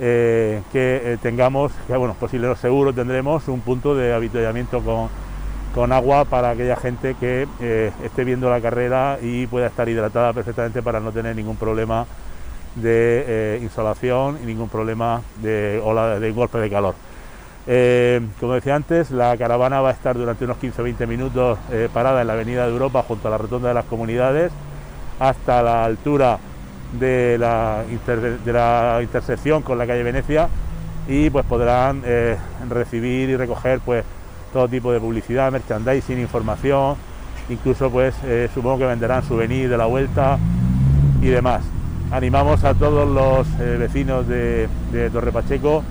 eh, 0.00 0.62
que 0.72 1.00
eh, 1.04 1.18
tengamos, 1.20 1.72
que 1.86 1.96
bueno, 1.96 2.14
posible 2.14 2.54
seguro 2.56 2.92
tendremos 2.92 3.48
un 3.48 3.60
punto 3.60 3.94
de 3.94 4.14
habituallamiento 4.14 4.80
con, 4.80 5.08
con 5.74 5.92
agua 5.92 6.24
para 6.24 6.50
aquella 6.50 6.76
gente 6.76 7.14
que 7.18 7.46
esté 8.04 8.24
viendo 8.24 8.48
la 8.50 8.60
carrera 8.60 9.18
y 9.20 9.46
pueda 9.46 9.66
estar 9.66 9.88
hidratada 9.88 10.32
perfectamente 10.32 10.82
para 10.82 11.00
no 11.00 11.12
tener 11.12 11.36
ningún 11.36 11.56
problema 11.56 12.06
de 12.74 13.58
insolación 13.62 14.38
y 14.42 14.46
ningún 14.46 14.68
problema 14.68 15.20
de 15.42 16.32
golpe 16.34 16.58
de 16.58 16.70
calor. 16.70 16.94
como 18.40 18.54
decía 18.54 18.76
antes, 18.76 19.10
la 19.10 19.36
caravana 19.36 19.80
va 19.80 19.90
a 19.90 19.92
estar 19.92 20.16
durante 20.16 20.44
unos 20.44 20.58
15-20 20.58 21.06
minutos 21.06 21.58
parada 21.92 22.20
en 22.20 22.28
la 22.28 22.32
Avenida 22.34 22.64
de 22.64 22.72
Europa 22.72 23.04
junto 23.06 23.28
a 23.28 23.30
la 23.32 23.38
Rotonda 23.38 23.68
de 23.68 23.74
las 23.74 23.84
Comunidades 23.84 24.52
hasta 25.18 25.62
la 25.62 25.84
altura 25.84 26.38
de 26.92 27.36
la, 27.38 27.84
de 28.44 28.52
la 28.52 28.98
intersección 29.02 29.62
con 29.62 29.78
la 29.78 29.86
calle 29.86 30.02
Venecia 30.02 30.48
y 31.06 31.30
pues 31.30 31.44
podrán 31.46 32.02
eh, 32.04 32.36
recibir 32.68 33.30
y 33.30 33.36
recoger 33.36 33.80
pues 33.80 34.04
todo 34.52 34.68
tipo 34.68 34.92
de 34.92 35.00
publicidad, 35.00 35.50
merchandising, 35.52 36.18
información, 36.18 36.96
incluso 37.48 37.90
pues 37.90 38.14
eh, 38.24 38.48
supongo 38.54 38.78
que 38.78 38.86
venderán 38.86 39.22
souvenirs 39.22 39.70
de 39.70 39.76
la 39.76 39.86
vuelta 39.86 40.38
y 41.20 41.26
demás. 41.26 41.62
Animamos 42.10 42.64
a 42.64 42.74
todos 42.74 43.08
los 43.08 43.46
eh, 43.60 43.76
vecinos 43.78 44.26
de, 44.26 44.68
de, 44.92 45.10
Torre 45.10 45.30
Pacheco, 45.30 45.82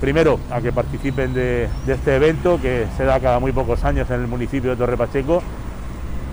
primero 0.00 0.38
a 0.50 0.60
que 0.60 0.72
participen 0.72 1.32
de, 1.32 1.68
de 1.86 1.92
este 1.92 2.16
evento 2.16 2.60
que 2.60 2.86
se 2.96 3.04
da 3.04 3.20
cada 3.20 3.38
muy 3.38 3.52
pocos 3.52 3.84
años 3.84 4.10
en 4.10 4.20
el 4.20 4.26
municipio 4.26 4.70
de 4.70 4.76
Torre 4.76 4.96
Pacheco 4.98 5.42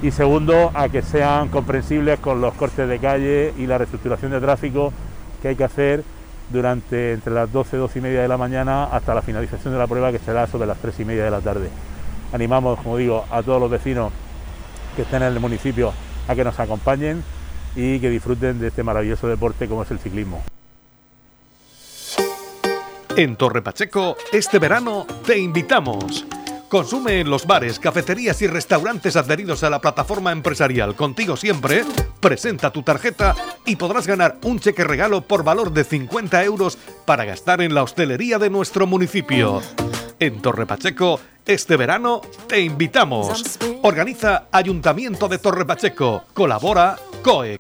y 0.02 0.12
segundo, 0.12 0.72
a 0.74 0.90
que 0.90 1.02
sean 1.04 1.50
comprensibles 1.50 2.20
con 2.20 2.42
los 2.42 2.54
cortes 2.56 2.88
de 2.88 3.00
calle 3.00 3.54
y 3.58 3.68
la 3.68 3.78
reestructuración 3.78 4.32
de 4.32 4.40
tráfico 4.40 4.92
que 5.42 5.50
hay 5.50 5.56
que 5.56 5.64
hacer 5.64 6.04
durante 6.50 7.14
entre 7.14 7.34
las 7.34 7.52
12 7.52 7.78
12 7.78 8.00
y 8.00 8.02
media 8.02 8.22
de 8.22 8.28
la 8.28 8.38
mañana 8.38 8.86
hasta 8.86 9.14
la 9.14 9.22
finalización 9.22 9.74
de 9.74 9.80
la 9.80 9.88
prueba 9.88 10.12
que 10.12 10.20
será 10.20 10.48
sobre 10.48 10.68
las 10.68 10.78
3 10.80 11.00
y 11.00 11.06
media 11.06 11.24
de 11.24 11.32
la 11.32 11.40
tarde. 11.40 11.70
Animamos, 12.34 12.80
como 12.80 12.98
digo, 12.98 13.26
a 13.30 13.44
todos 13.44 13.60
los 13.60 13.70
vecinos 13.70 14.12
que 14.96 15.04
estén 15.04 15.22
en 15.22 15.34
el 15.34 15.40
municipio 15.40 15.94
a 16.28 16.36
que 16.36 16.44
nos 16.44 16.60
acompañen 16.60 17.24
y 17.76 18.00
que 18.00 18.10
disfruten 18.10 18.60
de 18.60 18.68
este 18.68 18.84
maravilloso 18.84 19.28
deporte 19.28 19.68
como 19.68 19.84
es 19.84 19.92
el 19.92 20.00
ciclismo. 20.00 20.44
En 23.16 23.36
Torre 23.36 23.62
Pacheco, 23.62 24.16
este 24.32 24.58
verano 24.58 25.06
te 25.26 25.38
invitamos. 25.38 26.26
Consume 26.72 27.20
en 27.20 27.30
los 27.30 27.46
bares, 27.46 27.80
cafeterías 27.80 28.42
y 28.42 28.48
restaurantes 28.48 29.18
adheridos 29.18 29.62
a 29.64 29.70
la 29.70 29.82
plataforma 29.82 30.32
empresarial 30.32 30.96
Contigo 30.96 31.36
Siempre, 31.36 31.84
presenta 32.22 32.72
tu 32.72 32.82
tarjeta 32.82 33.36
y 33.66 33.76
podrás 33.76 34.08
ganar 34.08 34.38
un 34.44 34.58
cheque 34.58 34.86
regalo 34.86 35.20
por 35.20 35.44
valor 35.44 35.74
de 35.74 35.84
50 35.84 36.42
euros 36.46 36.78
para 37.06 37.26
gastar 37.26 37.62
en 37.62 37.74
la 37.76 37.84
hostelería 37.84 38.40
de 38.40 38.50
nuestro 38.50 38.88
municipio. 38.88 39.62
En 40.18 40.42
Torre 40.42 40.66
Pacheco, 40.66 41.20
este 41.46 41.76
verano 41.76 42.22
te 42.48 42.62
invitamos. 42.62 43.60
Organiza 43.82 44.46
Ayuntamiento 44.50 45.28
de 45.28 45.40
Torre 45.40 45.66
Pacheco. 45.66 46.24
Colabora 46.34 46.96
COE. 47.22 47.60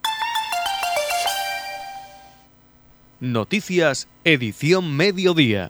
Noticias, 3.19 4.07
edición 4.23 4.95
mediodía. 4.95 5.69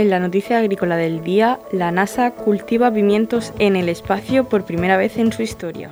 En 0.00 0.08
la 0.08 0.18
noticia 0.18 0.58
agrícola 0.60 0.96
del 0.96 1.22
día, 1.22 1.60
la 1.72 1.92
NASA 1.92 2.30
cultiva 2.30 2.90
pimientos 2.90 3.52
en 3.58 3.76
el 3.76 3.90
espacio 3.90 4.44
por 4.44 4.64
primera 4.64 4.96
vez 4.96 5.18
en 5.18 5.30
su 5.30 5.42
historia. 5.42 5.90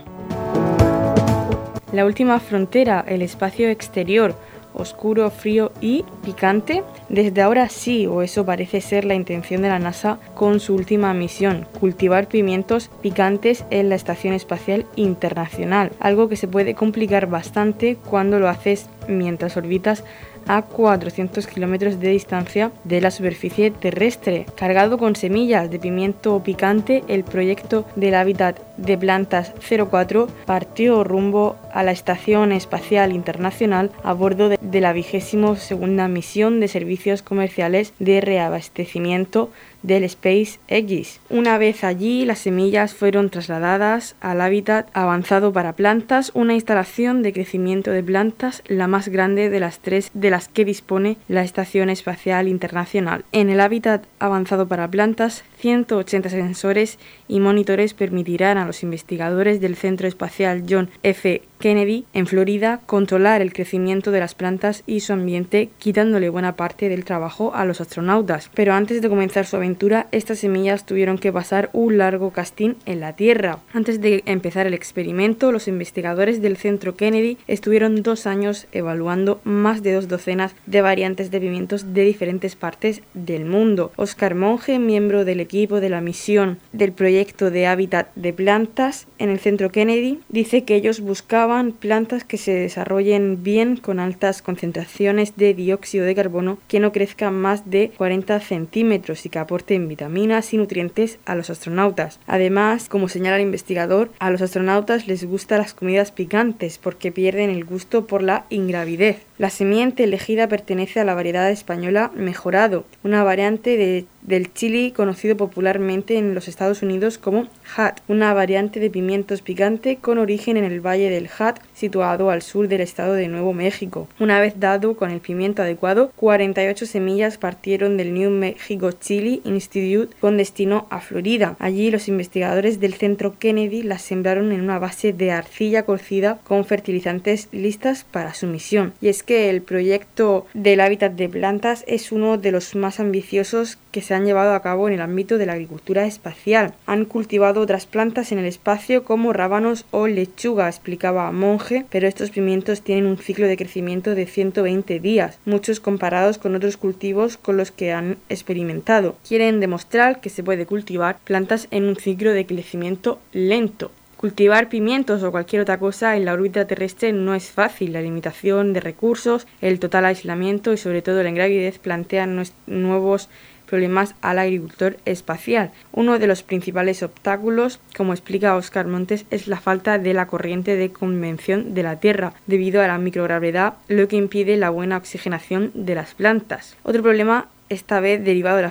La 1.92 2.06
última 2.06 2.40
frontera, 2.40 3.04
el 3.06 3.20
espacio 3.20 3.68
exterior, 3.68 4.34
oscuro, 4.72 5.30
frío 5.30 5.72
y 5.82 6.06
picante? 6.24 6.82
Desde 7.10 7.42
ahora 7.42 7.68
sí, 7.68 8.06
o 8.06 8.22
eso 8.22 8.46
parece 8.46 8.80
ser 8.80 9.04
la 9.04 9.14
intención 9.14 9.60
de 9.60 9.68
la 9.68 9.78
NASA 9.78 10.18
con 10.34 10.60
su 10.60 10.74
última 10.74 11.12
misión, 11.12 11.66
cultivar 11.78 12.28
pimientos 12.28 12.90
picantes 13.02 13.64
en 13.70 13.90
la 13.90 13.96
Estación 13.96 14.32
Espacial 14.32 14.86
Internacional, 14.96 15.92
algo 16.00 16.30
que 16.30 16.36
se 16.36 16.48
puede 16.48 16.74
complicar 16.74 17.26
bastante 17.26 17.96
cuando 18.08 18.38
lo 18.38 18.48
haces 18.48 18.88
mientras 19.06 19.56
orbitas 19.56 20.02
a 20.48 20.62
400 20.62 21.46
kilómetros 21.46 22.00
de 22.00 22.08
distancia 22.08 22.72
de 22.84 23.00
la 23.00 23.10
superficie 23.10 23.70
terrestre. 23.70 24.46
Cargado 24.56 24.98
con 24.98 25.14
semillas 25.14 25.70
de 25.70 25.78
pimiento 25.78 26.42
picante, 26.42 27.04
el 27.06 27.22
proyecto 27.22 27.84
del 27.94 28.14
hábitat 28.14 28.67
de 28.78 28.96
plantas 28.96 29.52
04 29.60 30.28
partió 30.46 31.04
rumbo 31.04 31.56
a 31.72 31.82
la 31.82 31.92
Estación 31.92 32.52
Espacial 32.52 33.12
Internacional 33.12 33.90
a 34.02 34.12
bordo 34.12 34.48
de, 34.48 34.80
la 34.80 34.92
vigésimo 34.92 35.56
segunda 35.56 36.08
misión 36.08 36.60
de 36.60 36.68
servicios 36.68 37.22
comerciales 37.22 37.92
de 37.98 38.20
reabastecimiento 38.20 39.50
del 39.82 40.08
SpaceX. 40.08 41.20
Una 41.30 41.56
vez 41.58 41.84
allí, 41.84 42.24
las 42.24 42.40
semillas 42.40 42.94
fueron 42.94 43.30
trasladadas 43.30 44.16
al 44.20 44.40
hábitat 44.40 44.88
avanzado 44.92 45.52
para 45.52 45.74
plantas, 45.74 46.32
una 46.34 46.54
instalación 46.54 47.22
de 47.22 47.32
crecimiento 47.32 47.90
de 47.92 48.02
plantas, 48.02 48.62
la 48.66 48.88
más 48.88 49.08
grande 49.08 49.50
de 49.50 49.60
las 49.60 49.78
tres 49.78 50.10
de 50.14 50.30
las 50.30 50.48
que 50.48 50.64
dispone 50.64 51.16
la 51.28 51.42
Estación 51.42 51.90
Espacial 51.90 52.48
Internacional. 52.48 53.24
En 53.32 53.50
el 53.50 53.60
hábitat 53.60 54.04
avanzado 54.18 54.66
para 54.66 54.90
plantas, 54.90 55.44
180 55.60 56.28
sensores 56.28 56.98
y 57.28 57.40
monitores 57.40 57.94
permitirán 57.94 58.58
a 58.58 58.66
los 58.68 58.84
investigadores 58.84 59.60
del 59.60 59.74
Centro 59.74 60.06
Espacial 60.06 60.64
John 60.68 60.90
F. 61.02 61.42
Kennedy, 61.58 62.04
en 62.14 62.26
Florida, 62.26 62.80
controlar 62.86 63.42
el 63.42 63.52
crecimiento 63.52 64.10
de 64.10 64.20
las 64.20 64.34
plantas 64.34 64.82
y 64.86 65.00
su 65.00 65.12
ambiente, 65.12 65.70
quitándole 65.78 66.28
buena 66.28 66.56
parte 66.56 66.88
del 66.88 67.04
trabajo 67.04 67.54
a 67.54 67.64
los 67.64 67.80
astronautas. 67.80 68.50
Pero 68.54 68.74
antes 68.74 69.02
de 69.02 69.08
comenzar 69.08 69.46
su 69.46 69.56
aventura, 69.56 70.06
estas 70.12 70.38
semillas 70.38 70.86
tuvieron 70.86 71.18
que 71.18 71.32
pasar 71.32 71.70
un 71.72 71.98
largo 71.98 72.30
casting 72.30 72.74
en 72.86 73.00
la 73.00 73.14
Tierra. 73.14 73.58
Antes 73.72 74.00
de 74.00 74.22
empezar 74.26 74.66
el 74.66 74.74
experimento, 74.74 75.50
los 75.50 75.68
investigadores 75.68 76.40
del 76.40 76.56
Centro 76.56 76.94
Kennedy 76.96 77.38
estuvieron 77.48 78.02
dos 78.02 78.26
años 78.26 78.66
evaluando 78.72 79.40
más 79.44 79.82
de 79.82 79.94
dos 79.94 80.08
docenas 80.08 80.54
de 80.66 80.82
variantes 80.82 81.30
de 81.30 81.40
pimientos 81.40 81.92
de 81.92 82.04
diferentes 82.04 82.54
partes 82.54 83.02
del 83.14 83.44
mundo. 83.44 83.92
Oscar 83.96 84.34
Monge, 84.34 84.78
miembro 84.78 85.24
del 85.24 85.40
equipo 85.40 85.80
de 85.80 85.88
la 85.88 86.00
misión 86.00 86.58
del 86.72 86.92
proyecto 86.92 87.50
de 87.50 87.66
hábitat 87.66 88.14
de 88.14 88.32
plantas 88.32 89.06
en 89.18 89.30
el 89.30 89.40
Centro 89.40 89.70
Kennedy, 89.70 90.20
dice 90.28 90.64
que 90.64 90.76
ellos 90.76 91.00
buscaban 91.00 91.47
plantas 91.80 92.24
que 92.24 92.36
se 92.36 92.52
desarrollen 92.52 93.42
bien 93.42 93.76
con 93.76 94.00
altas 94.00 94.42
concentraciones 94.42 95.36
de 95.36 95.54
dióxido 95.54 96.04
de 96.04 96.14
carbono 96.14 96.58
que 96.68 96.80
no 96.80 96.92
crezcan 96.92 97.34
más 97.34 97.70
de 97.70 97.90
40 97.96 98.40
centímetros 98.40 99.24
y 99.24 99.28
que 99.28 99.38
aporten 99.38 99.88
vitaminas 99.88 100.52
y 100.52 100.58
nutrientes 100.58 101.18
a 101.24 101.34
los 101.34 101.50
astronautas. 101.50 102.20
Además, 102.26 102.88
como 102.88 103.08
señala 103.08 103.36
el 103.36 103.42
investigador, 103.42 104.10
a 104.18 104.30
los 104.30 104.42
astronautas 104.42 105.06
les 105.06 105.24
gustan 105.24 105.58
las 105.58 105.74
comidas 105.74 106.12
picantes 106.12 106.78
porque 106.78 107.12
pierden 107.12 107.50
el 107.50 107.64
gusto 107.64 108.06
por 108.06 108.22
la 108.22 108.44
ingravidez. 108.50 109.27
La 109.38 109.50
semiente 109.50 110.02
elegida 110.02 110.48
pertenece 110.48 110.98
a 110.98 111.04
la 111.04 111.14
variedad 111.14 111.48
española 111.48 112.10
mejorado, 112.14 112.84
una 113.04 113.22
variante 113.22 113.76
de 113.76 114.06
del 114.28 114.52
chili 114.52 114.92
conocido 114.92 115.36
popularmente 115.36 116.18
en 116.18 116.34
los 116.34 116.48
Estados 116.48 116.82
Unidos 116.82 117.16
como 117.18 117.48
Hat, 117.76 118.00
una 118.08 118.34
variante 118.34 118.78
de 118.78 118.90
pimientos 118.90 119.40
picante 119.40 119.96
con 119.96 120.18
origen 120.18 120.58
en 120.58 120.64
el 120.64 120.80
valle 120.80 121.08
del 121.08 121.30
Hat, 121.38 121.60
situado 121.72 122.30
al 122.30 122.42
sur 122.42 122.68
del 122.68 122.82
estado 122.82 123.14
de 123.14 123.28
Nuevo 123.28 123.54
México. 123.54 124.06
Una 124.20 124.38
vez 124.40 124.60
dado 124.60 124.96
con 124.96 125.10
el 125.10 125.20
pimiento 125.20 125.62
adecuado, 125.62 126.12
48 126.16 126.84
semillas 126.84 127.38
partieron 127.38 127.96
del 127.96 128.12
New 128.12 128.30
Mexico 128.30 128.92
Chili 128.92 129.40
Institute 129.44 130.14
con 130.20 130.36
destino 130.36 130.86
a 130.90 131.00
Florida. 131.00 131.56
Allí 131.58 131.90
los 131.90 132.08
investigadores 132.08 132.80
del 132.80 132.94
centro 132.94 133.38
Kennedy 133.38 133.82
las 133.82 134.02
sembraron 134.02 134.52
en 134.52 134.60
una 134.60 134.78
base 134.78 135.14
de 135.14 135.30
arcilla 135.30 135.84
cocida 135.84 136.38
con 136.44 136.66
fertilizantes 136.66 137.48
listas 137.52 138.04
para 138.04 138.34
su 138.34 138.46
misión. 138.46 138.92
Y 139.00 139.08
es 139.08 139.22
que 139.28 139.50
el 139.50 139.60
proyecto 139.60 140.46
del 140.54 140.80
hábitat 140.80 141.12
de 141.12 141.28
plantas 141.28 141.84
es 141.86 142.12
uno 142.12 142.38
de 142.38 142.50
los 142.50 142.74
más 142.74 142.98
ambiciosos 142.98 143.76
que 143.92 144.00
se 144.00 144.14
han 144.14 144.24
llevado 144.24 144.54
a 144.54 144.62
cabo 144.62 144.88
en 144.88 144.94
el 144.94 145.02
ámbito 145.02 145.36
de 145.36 145.44
la 145.44 145.52
agricultura 145.52 146.06
espacial. 146.06 146.72
Han 146.86 147.04
cultivado 147.04 147.60
otras 147.60 147.84
plantas 147.84 148.32
en 148.32 148.38
el 148.38 148.46
espacio 148.46 149.04
como 149.04 149.34
rábanos 149.34 149.84
o 149.90 150.06
lechuga, 150.06 150.66
explicaba 150.66 151.30
Monge, 151.30 151.84
pero 151.90 152.08
estos 152.08 152.30
pimientos 152.30 152.80
tienen 152.80 153.04
un 153.04 153.18
ciclo 153.18 153.46
de 153.46 153.58
crecimiento 153.58 154.14
de 154.14 154.24
120 154.24 154.98
días, 154.98 155.38
muchos 155.44 155.78
comparados 155.78 156.38
con 156.38 156.54
otros 156.54 156.78
cultivos 156.78 157.36
con 157.36 157.58
los 157.58 157.70
que 157.70 157.92
han 157.92 158.16
experimentado. 158.30 159.16
Quieren 159.28 159.60
demostrar 159.60 160.22
que 160.22 160.30
se 160.30 160.42
puede 160.42 160.64
cultivar 160.64 161.18
plantas 161.24 161.68
en 161.70 161.84
un 161.84 161.96
ciclo 161.96 162.32
de 162.32 162.46
crecimiento 162.46 163.18
lento. 163.32 163.90
Cultivar 164.18 164.68
pimientos 164.68 165.22
o 165.22 165.30
cualquier 165.30 165.62
otra 165.62 165.78
cosa 165.78 166.16
en 166.16 166.24
la 166.24 166.32
órbita 166.32 166.66
terrestre 166.66 167.12
no 167.12 167.36
es 167.36 167.52
fácil. 167.52 167.92
La 167.92 168.02
limitación 168.02 168.72
de 168.72 168.80
recursos, 168.80 169.46
el 169.60 169.78
total 169.78 170.06
aislamiento 170.06 170.72
y 170.72 170.76
sobre 170.76 171.02
todo 171.02 171.22
la 171.22 171.28
ingravidez 171.28 171.78
plantean 171.78 172.42
nuevos 172.66 173.28
problemas 173.66 174.16
al 174.20 174.40
agricultor 174.40 174.96
espacial. 175.04 175.70
Uno 175.92 176.18
de 176.18 176.26
los 176.26 176.42
principales 176.42 177.04
obstáculos, 177.04 177.78
como 177.96 178.12
explica 178.12 178.56
Oscar 178.56 178.88
Montes, 178.88 179.24
es 179.30 179.46
la 179.46 179.60
falta 179.60 179.98
de 179.98 180.14
la 180.14 180.26
corriente 180.26 180.74
de 180.74 180.90
convención 180.90 181.74
de 181.74 181.84
la 181.84 182.00
Tierra, 182.00 182.32
debido 182.48 182.82
a 182.82 182.88
la 182.88 182.98
microgravedad, 182.98 183.74
lo 183.86 184.08
que 184.08 184.16
impide 184.16 184.56
la 184.56 184.70
buena 184.70 184.96
oxigenación 184.96 185.70
de 185.74 185.94
las 185.94 186.14
plantas. 186.14 186.76
Otro 186.82 187.04
problema 187.04 187.46
esta 187.68 188.00
vez 188.00 188.24
derivado 188.24 188.56
de 188.56 188.62
la, 188.62 188.70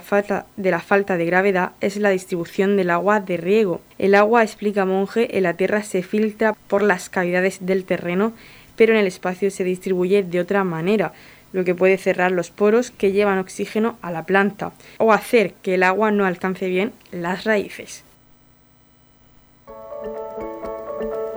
falta, 0.80 1.16
de 1.16 1.24
gravedad, 1.24 1.72
es 1.80 1.96
la 1.96 2.10
distribución 2.10 2.76
del 2.76 2.90
agua 2.90 3.20
de 3.20 3.36
riego. 3.36 3.80
El 3.98 4.14
agua, 4.14 4.42
explica 4.42 4.84
Monge, 4.84 5.36
en 5.36 5.44
la 5.44 5.54
Tierra 5.54 5.82
se 5.82 6.02
filtra 6.02 6.54
por 6.68 6.82
las 6.82 7.08
cavidades 7.08 7.58
del 7.60 7.84
terreno, 7.84 8.32
pero 8.76 8.92
en 8.92 9.00
el 9.00 9.06
espacio 9.06 9.50
se 9.50 9.64
distribuye 9.64 10.22
de 10.22 10.40
otra 10.40 10.64
manera, 10.64 11.12
lo 11.52 11.64
que 11.64 11.74
puede 11.74 11.96
cerrar 11.98 12.32
los 12.32 12.50
poros 12.50 12.90
que 12.90 13.12
llevan 13.12 13.38
oxígeno 13.38 13.96
a 14.02 14.10
la 14.10 14.24
planta 14.24 14.72
o 14.98 15.12
hacer 15.12 15.54
que 15.62 15.74
el 15.74 15.82
agua 15.82 16.10
no 16.10 16.26
alcance 16.26 16.68
bien 16.68 16.92
las 17.10 17.44
raíces. 17.44 18.04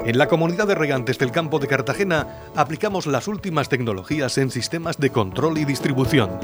En 0.04 0.18
la 0.18 0.28
comunidad 0.28 0.68
de 0.68 0.74
regantes 0.74 1.20
del 1.20 1.32
campo 1.32 1.60
de 1.60 1.68
Cartagena 1.68 2.28
aplicamos 2.56 3.06
las 3.06 3.28
últimas 3.28 3.70
tecnologías 3.70 4.38
en 4.40 4.50
sistemas 4.50 4.98
de 4.98 5.12
control 5.12 5.60
y 5.60 5.66
distribución, 5.66 6.40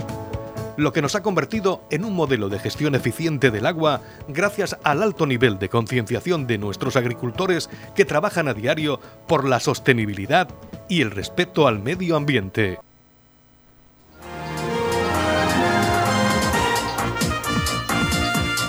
lo 0.77 0.93
que 0.93 1.01
nos 1.01 1.15
ha 1.15 1.23
convertido 1.23 1.83
en 1.91 2.05
un 2.05 2.13
modelo 2.13 2.49
de 2.49 2.59
gestión 2.59 2.95
eficiente 2.95 3.51
del 3.51 3.65
agua 3.65 4.01
gracias 4.27 4.77
al 4.83 5.03
alto 5.03 5.25
nivel 5.25 5.59
de 5.59 5.69
concienciación 5.69 6.47
de 6.47 6.57
nuestros 6.57 6.95
agricultores 6.95 7.69
que 7.95 8.05
trabajan 8.05 8.47
a 8.47 8.53
diario 8.53 9.01
por 9.27 9.47
la 9.47 9.59
sostenibilidad 9.59 10.47
y 10.87 11.01
el 11.01 11.11
respeto 11.11 11.67
al 11.67 11.79
medio 11.79 12.15
ambiente. 12.15 12.79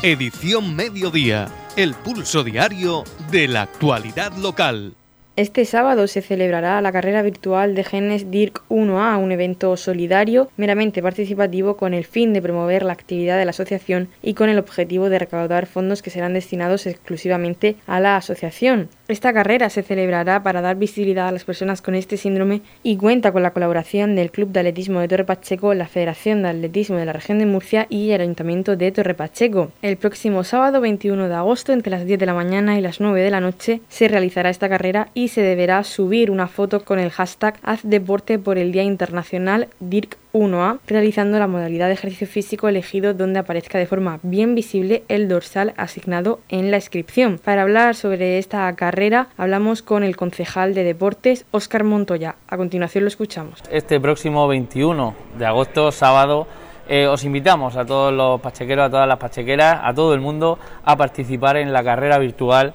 Edición 0.03 0.77
Mediodía, 0.77 1.49
el 1.77 1.93
pulso 1.95 2.45
diario 2.45 3.03
de 3.33 3.49
la 3.49 3.63
actualidad 3.63 4.33
local. 4.37 4.95
Este 5.39 5.65
sábado 5.67 6.09
se 6.09 6.21
celebrará 6.21 6.81
la 6.81 6.91
carrera 6.91 7.23
virtual 7.23 7.77
de 7.77 7.85
genes 7.85 8.29
DIRC 8.29 8.61
1A, 8.71 9.23
un 9.23 9.31
evento 9.31 9.77
solidario 9.77 10.51
meramente 10.57 11.01
participativo 11.01 11.77
con 11.77 11.95
el 11.95 12.05
fin 12.05 12.33
de 12.33 12.43
promover 12.43 12.83
la 12.83 12.95
actividad 12.95 13.39
de 13.39 13.45
la 13.45 13.51
asociación 13.51 14.09
y 14.21 14.35
con 14.35 14.49
el 14.49 14.59
objetivo 14.59 15.09
de 15.09 15.21
recaudar 15.21 15.67
fondos 15.67 16.03
que 16.03 16.11
serán 16.11 16.35
destinados 16.35 16.89
exclusivamente 16.89 17.77
a 17.87 18.01
la 18.01 18.17
asociación. 18.17 18.89
Esta 19.09 19.33
carrera 19.33 19.71
se 19.71 19.83
celebrará 19.83 20.43
para 20.43 20.61
dar 20.61 20.77
visibilidad 20.77 21.29
a 21.29 21.33
las 21.33 21.45
personas 21.45 21.81
con 21.81 21.95
este 21.95 22.19
síndrome 22.19 22.61
y 22.83 22.99
cuenta 22.99 23.33
con 23.33 23.43
la 23.43 23.53
colaboración 23.53 24.15
del 24.15 24.31
Club 24.31 24.51
de 24.51 24.61
Atletismo 24.61 25.01
de 25.01 25.09
Torre 25.09 25.25
Pacheco, 25.25 25.73
la 25.73 25.89
Federación 25.89 26.43
de 26.43 26.51
Atletismo 26.51 26.99
de 26.99 27.07
la 27.07 27.15
Región 27.15 27.39
de 27.39 27.47
Murcia 27.47 27.87
y 27.89 28.11
el 28.11 28.21
Ayuntamiento 28.21 28.77
de 28.77 28.93
Torre 28.93 29.15
Pacheco. 29.15 29.73
El 29.81 29.97
próximo 29.97 30.45
sábado 30.45 30.83
21 30.83 31.27
de 31.27 31.35
agosto, 31.35 31.73
entre 31.73 31.91
las 31.91 32.05
10 32.05 32.19
de 32.19 32.27
la 32.27 32.35
mañana 32.35 32.79
y 32.79 32.83
las 32.83 33.01
9 33.01 33.23
de 33.23 33.31
la 33.31 33.41
noche, 33.41 33.81
se 33.89 34.09
realizará 34.09 34.51
esta 34.51 34.69
carrera 34.69 35.09
y 35.15 35.29
se 35.29 35.41
deberá 35.41 35.83
subir 35.85 36.31
una 36.31 36.47
foto 36.47 36.85
con 36.85 36.99
el 36.99 37.11
hashtag 37.11 37.59
Haz 37.63 37.81
Deporte 37.85 38.39
por 38.39 38.59
el 38.59 38.73
Día 38.73 38.83
Internacional 38.83 39.69
DIRC 39.81 40.19
1A, 40.33 40.79
realizando 40.87 41.39
la 41.39 41.47
modalidad 41.47 41.87
de 41.87 41.95
ejercicio 41.95 42.27
físico 42.27 42.69
elegido 42.69 43.15
donde 43.15 43.39
aparezca 43.39 43.79
de 43.79 43.87
forma 43.87 44.21
bien 44.23 44.55
visible 44.55 45.05
el 45.09 45.29
dorsal 45.29 45.75
asignado 45.77 46.41
en 46.49 46.71
la 46.71 46.77
inscripción. 46.77 47.39
Para 47.43 47.63
hablar 47.63 47.95
sobre 47.95 48.39
esta 48.39 48.75
carrera, 48.75 49.29
hablamos 49.37 49.83
con 49.83 50.05
el 50.05 50.17
concejal 50.17 50.75
de 50.75 50.85
deportes, 50.85 51.47
Óscar 51.51 51.85
Montoya. 51.85 52.37
A 52.49 52.57
continuación 52.57 53.05
lo 53.05 53.09
escuchamos. 53.09 53.63
Este 53.71 54.01
próximo 54.01 54.47
21 54.49 55.15
de 55.39 55.47
agosto, 55.47 55.93
sábado, 55.93 56.47
eh, 56.89 57.07
os 57.07 57.23
invitamos 57.25 57.77
a 57.77 57.85
todos 57.85 58.13
los 58.13 58.41
pachequeros, 58.41 58.87
a 58.87 58.91
todas 58.91 59.07
las 59.07 59.19
pachequeras, 59.19 59.79
a 59.83 59.93
todo 59.93 60.15
el 60.15 60.21
mundo 60.21 60.59
a 60.85 60.97
participar 60.97 61.59
en 61.59 61.73
la 61.73 61.85
carrera 61.85 62.19
virtual 62.19 62.75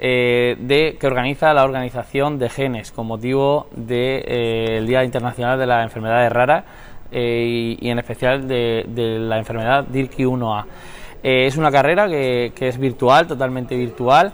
eh, 0.00 0.56
de, 0.60 0.96
que 1.00 1.06
organiza 1.08 1.52
la 1.52 1.64
Organización 1.64 2.38
de 2.38 2.48
Genes 2.50 2.92
con 2.92 3.08
motivo 3.08 3.66
del 3.74 4.22
eh, 4.26 4.84
Día 4.86 5.02
Internacional 5.02 5.58
de 5.58 5.66
las 5.66 5.82
Enfermedades 5.82 6.30
Raras 6.30 6.64
eh, 7.10 7.76
y, 7.80 7.88
en 7.88 7.98
especial 7.98 8.46
de, 8.46 8.84
la 9.20 9.38
enfermedad 9.38 9.86
DIRKI1A. 9.86 10.64
es 11.22 11.56
una 11.56 11.70
carrera 11.70 12.08
que, 12.08 12.52
es 12.58 12.78
virtual, 12.78 13.26
totalmente 13.26 13.76
virtual. 13.76 14.32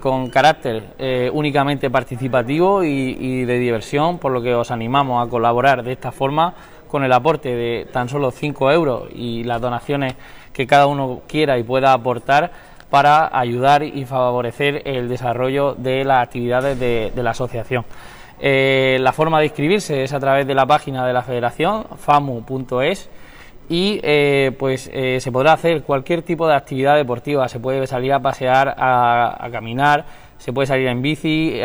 con 0.00 0.30
carácter 0.30 1.30
únicamente 1.32 1.90
participativo 1.90 2.82
y, 2.82 3.44
de 3.44 3.58
diversión, 3.58 4.18
por 4.18 4.32
lo 4.32 4.40
que 4.40 4.54
os 4.54 4.70
animamos 4.70 5.26
a 5.26 5.28
colaborar 5.28 5.82
de 5.82 5.92
esta 5.92 6.12
forma 6.12 6.54
con 6.88 7.02
el 7.04 7.12
aporte 7.12 7.54
de 7.54 7.86
tan 7.92 8.08
solo 8.08 8.30
5 8.30 8.70
euros 8.70 9.08
y 9.12 9.42
las 9.44 9.60
donaciones 9.60 10.14
que 10.52 10.66
cada 10.66 10.86
uno 10.86 11.22
quiera 11.26 11.58
y 11.58 11.64
pueda 11.64 11.92
aportar 11.92 12.52
para 12.88 13.36
ayudar 13.36 13.82
y 13.82 14.04
favorecer 14.04 14.82
el 14.84 15.08
desarrollo 15.08 15.74
de 15.74 16.04
las 16.04 16.22
actividades 16.22 16.78
de, 16.78 17.10
la 17.16 17.30
asociación. 17.30 17.84
Eh, 18.40 18.98
la 19.00 19.12
forma 19.12 19.38
de 19.38 19.46
inscribirse 19.46 20.02
es 20.02 20.12
a 20.12 20.20
través 20.20 20.46
de 20.46 20.54
la 20.54 20.66
página 20.66 21.06
de 21.06 21.12
la 21.12 21.22
federación, 21.22 21.84
famu.es, 21.96 23.08
y 23.68 24.00
eh, 24.02 24.52
pues 24.58 24.90
eh, 24.92 25.18
se 25.20 25.32
podrá 25.32 25.54
hacer 25.54 25.82
cualquier 25.82 26.22
tipo 26.22 26.46
de 26.46 26.54
actividad 26.54 26.96
deportiva, 26.96 27.48
se 27.48 27.60
puede 27.60 27.86
salir 27.86 28.12
a 28.12 28.20
pasear, 28.20 28.74
a, 28.76 29.48
caminar, 29.50 30.04
se 30.36 30.52
puede 30.52 30.66
salir 30.66 30.88
en 30.88 31.00
bici, 31.00 31.58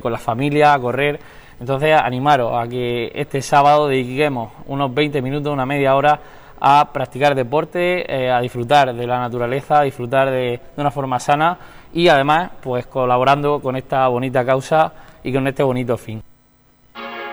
con 0.00 0.12
la 0.12 0.18
familia, 0.18 0.74
a 0.74 0.78
correr. 0.78 1.18
Entonces 1.58 1.94
animaros 2.00 2.52
a 2.54 2.68
que 2.68 3.10
este 3.14 3.42
sábado 3.42 3.88
dediquemos 3.88 4.52
unos 4.66 4.94
20 4.94 5.20
minutos, 5.20 5.52
una 5.52 5.66
media 5.66 5.96
hora 5.96 6.20
a 6.60 6.92
practicar 6.92 7.34
deporte, 7.34 8.30
a 8.30 8.40
disfrutar 8.40 8.94
de 8.94 9.06
la 9.06 9.18
naturaleza, 9.18 9.80
a 9.80 9.82
disfrutar 9.82 10.30
de 10.30 10.60
una 10.76 10.90
forma 10.90 11.18
sana 11.18 11.58
y 11.92 12.08
además 12.08 12.50
pues 12.62 12.86
colaborando 12.86 13.60
con 13.60 13.76
esta 13.76 14.06
bonita 14.08 14.44
causa 14.44 14.92
y 15.22 15.32
con 15.32 15.46
este 15.46 15.62
bonito 15.62 15.96
fin. 15.96 16.22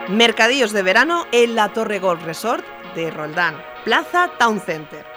Mercadillos 0.09 0.71
de 0.71 0.83
verano 0.83 1.25
en 1.31 1.55
la 1.55 1.69
Torre 1.69 1.99
Golf 1.99 2.23
Resort 2.23 2.63
de 2.95 3.11
Roldán, 3.11 3.55
Plaza 3.83 4.31
Town 4.39 4.59
Center. 4.59 5.16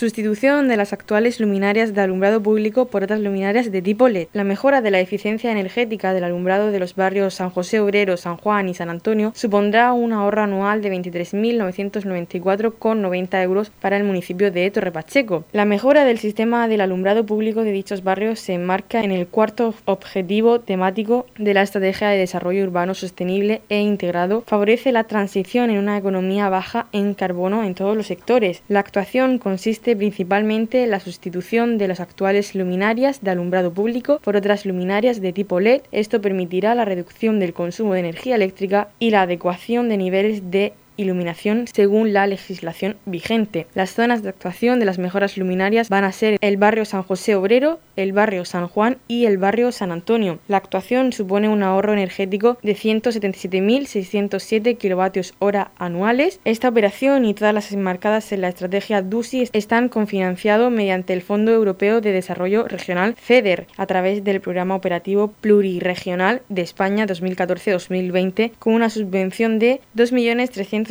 Sustitución 0.00 0.68
de 0.68 0.78
las 0.78 0.94
actuales 0.94 1.38
luminarias 1.40 1.92
de 1.92 2.00
alumbrado 2.00 2.42
público 2.42 2.86
por 2.86 3.04
otras 3.04 3.20
luminarias 3.20 3.70
de 3.70 3.82
tipo 3.82 4.08
LED. 4.08 4.28
La 4.32 4.44
mejora 4.44 4.80
de 4.80 4.90
la 4.90 4.98
eficiencia 4.98 5.52
energética 5.52 6.14
del 6.14 6.24
alumbrado 6.24 6.70
de 6.70 6.78
los 6.78 6.96
barrios 6.96 7.34
San 7.34 7.50
José 7.50 7.80
Obrero, 7.80 8.16
San 8.16 8.38
Juan 8.38 8.70
y 8.70 8.74
San 8.74 8.88
Antonio 8.88 9.32
supondrá 9.34 9.92
un 9.92 10.14
ahorro 10.14 10.40
anual 10.40 10.80
de 10.80 10.90
23.994,90 10.90 13.42
euros 13.42 13.70
para 13.78 13.98
el 13.98 14.04
municipio 14.04 14.50
de 14.50 14.70
Torre 14.70 14.90
Pacheco. 14.90 15.44
La 15.52 15.66
mejora 15.66 16.06
del 16.06 16.18
sistema 16.18 16.66
del 16.66 16.80
alumbrado 16.80 17.26
público 17.26 17.62
de 17.62 17.72
dichos 17.72 18.02
barrios 18.02 18.40
se 18.40 18.54
enmarca 18.54 19.02
en 19.02 19.10
el 19.10 19.26
cuarto 19.26 19.74
objetivo 19.84 20.60
temático 20.60 21.26
de 21.36 21.52
la 21.52 21.60
Estrategia 21.60 22.08
de 22.08 22.16
Desarrollo 22.16 22.64
Urbano 22.64 22.94
Sostenible 22.94 23.60
e 23.68 23.82
Integrado. 23.82 24.44
Favorece 24.46 24.92
la 24.92 25.04
transición 25.04 25.68
en 25.68 25.76
una 25.76 25.98
economía 25.98 26.48
baja 26.48 26.86
en 26.92 27.12
carbono 27.12 27.64
en 27.64 27.74
todos 27.74 27.94
los 27.94 28.06
sectores. 28.06 28.62
La 28.66 28.80
actuación 28.80 29.36
consiste 29.36 29.89
principalmente 29.96 30.86
la 30.86 31.00
sustitución 31.00 31.78
de 31.78 31.88
las 31.88 32.00
actuales 32.00 32.54
luminarias 32.54 33.22
de 33.22 33.30
alumbrado 33.30 33.72
público 33.72 34.20
por 34.22 34.36
otras 34.36 34.66
luminarias 34.66 35.20
de 35.20 35.32
tipo 35.32 35.60
LED. 35.60 35.82
Esto 35.92 36.20
permitirá 36.20 36.74
la 36.74 36.84
reducción 36.84 37.38
del 37.38 37.52
consumo 37.52 37.94
de 37.94 38.00
energía 38.00 38.36
eléctrica 38.36 38.88
y 38.98 39.10
la 39.10 39.22
adecuación 39.22 39.88
de 39.88 39.96
niveles 39.96 40.50
de 40.50 40.72
iluminación 40.96 41.66
según 41.72 42.12
la 42.12 42.26
legislación 42.26 42.96
vigente. 43.06 43.66
Las 43.74 43.90
zonas 43.90 44.22
de 44.22 44.28
actuación 44.28 44.78
de 44.78 44.86
las 44.86 44.98
mejoras 44.98 45.36
luminarias 45.36 45.88
van 45.88 46.04
a 46.04 46.12
ser 46.12 46.38
el 46.40 46.56
barrio 46.56 46.84
San 46.84 47.02
José 47.02 47.34
Obrero, 47.34 47.80
el 47.96 48.12
barrio 48.12 48.44
San 48.44 48.68
Juan 48.68 48.98
y 49.08 49.26
el 49.26 49.38
barrio 49.38 49.72
San 49.72 49.90
Antonio. 49.92 50.38
La 50.48 50.58
actuación 50.58 51.12
supone 51.12 51.48
un 51.48 51.62
ahorro 51.62 51.92
energético 51.92 52.58
de 52.62 52.76
177.607 52.76 54.76
kilovatios 54.76 55.34
hora 55.38 55.70
anuales. 55.78 56.40
Esta 56.44 56.68
operación 56.68 57.24
y 57.24 57.34
todas 57.34 57.54
las 57.54 57.72
enmarcadas 57.72 58.32
en 58.32 58.42
la 58.42 58.48
estrategia 58.48 59.02
DUSI 59.02 59.48
están 59.52 59.88
cofinanciados 59.88 60.70
mediante 60.70 61.12
el 61.12 61.22
Fondo 61.22 61.52
Europeo 61.52 62.00
de 62.00 62.12
Desarrollo 62.12 62.68
Regional 62.68 63.14
FEDER 63.16 63.66
a 63.76 63.86
través 63.86 64.24
del 64.24 64.40
Programa 64.40 64.74
Operativo 64.74 65.32
Pluriregional 65.40 66.42
de 66.48 66.62
España 66.62 67.06
2014-2020 67.06 68.52
con 68.58 68.74
una 68.74 68.90
subvención 68.90 69.58
de 69.58 69.80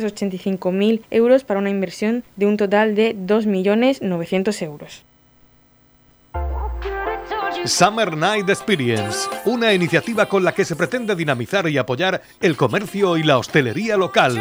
2.385.000 0.02 1.02
euros 1.10 1.44
para 1.44 1.60
una 1.60 1.70
inversión 1.70 2.24
de 2.36 2.46
un 2.46 2.56
total 2.56 2.94
de 2.94 3.16
2.900.000 3.16 4.62
euros. 4.62 5.04
Summer 7.66 8.16
Night 8.16 8.48
Experience, 8.48 9.28
una 9.44 9.74
iniciativa 9.74 10.26
con 10.26 10.44
la 10.44 10.52
que 10.52 10.64
se 10.64 10.76
pretende 10.76 11.14
dinamizar 11.14 11.68
y 11.68 11.76
apoyar 11.76 12.22
el 12.40 12.56
comercio 12.56 13.18
y 13.18 13.22
la 13.22 13.38
hostelería 13.38 13.98
local. 13.98 14.40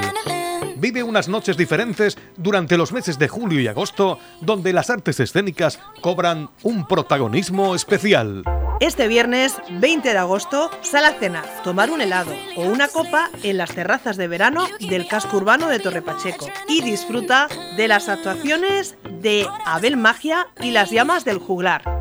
Vive 0.77 1.03
unas 1.03 1.27
noches 1.27 1.57
diferentes 1.57 2.17
durante 2.37 2.77
los 2.77 2.93
meses 2.93 3.19
de 3.19 3.27
julio 3.27 3.59
y 3.59 3.67
agosto, 3.67 4.19
donde 4.39 4.71
las 4.71 4.89
artes 4.89 5.19
escénicas 5.19 5.79
cobran 6.01 6.49
un 6.63 6.87
protagonismo 6.87 7.75
especial. 7.75 8.43
Este 8.79 9.09
viernes 9.09 9.57
20 9.69 10.13
de 10.13 10.17
agosto, 10.17 10.71
sal 10.81 11.03
a 11.03 11.11
cenar, 11.11 11.45
tomar 11.65 11.91
un 11.91 11.99
helado 11.99 12.33
o 12.55 12.61
una 12.61 12.87
copa 12.87 13.29
en 13.43 13.57
las 13.57 13.75
terrazas 13.75 14.15
de 14.15 14.29
verano 14.29 14.65
del 14.79 15.05
casco 15.05 15.35
urbano 15.35 15.67
de 15.67 15.79
Torre 15.79 16.01
Pacheco 16.01 16.47
y 16.69 16.81
disfruta 16.81 17.49
de 17.75 17.89
las 17.89 18.07
actuaciones 18.07 18.95
de 19.19 19.45
Abel 19.65 19.97
Magia 19.97 20.47
y 20.61 20.71
las 20.71 20.91
llamas 20.91 21.25
del 21.25 21.39
juglar. 21.39 21.98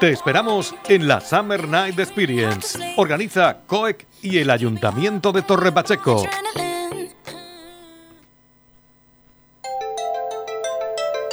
Te 0.00 0.10
esperamos 0.10 0.74
en 0.90 1.08
la 1.08 1.22
Summer 1.22 1.66
Night 1.66 1.98
Experience. 1.98 2.78
Organiza 2.98 3.60
COEC 3.66 4.06
y 4.20 4.36
el 4.36 4.50
Ayuntamiento 4.50 5.32
de 5.32 5.40
Torre 5.40 5.72
Pacheco. 5.72 6.22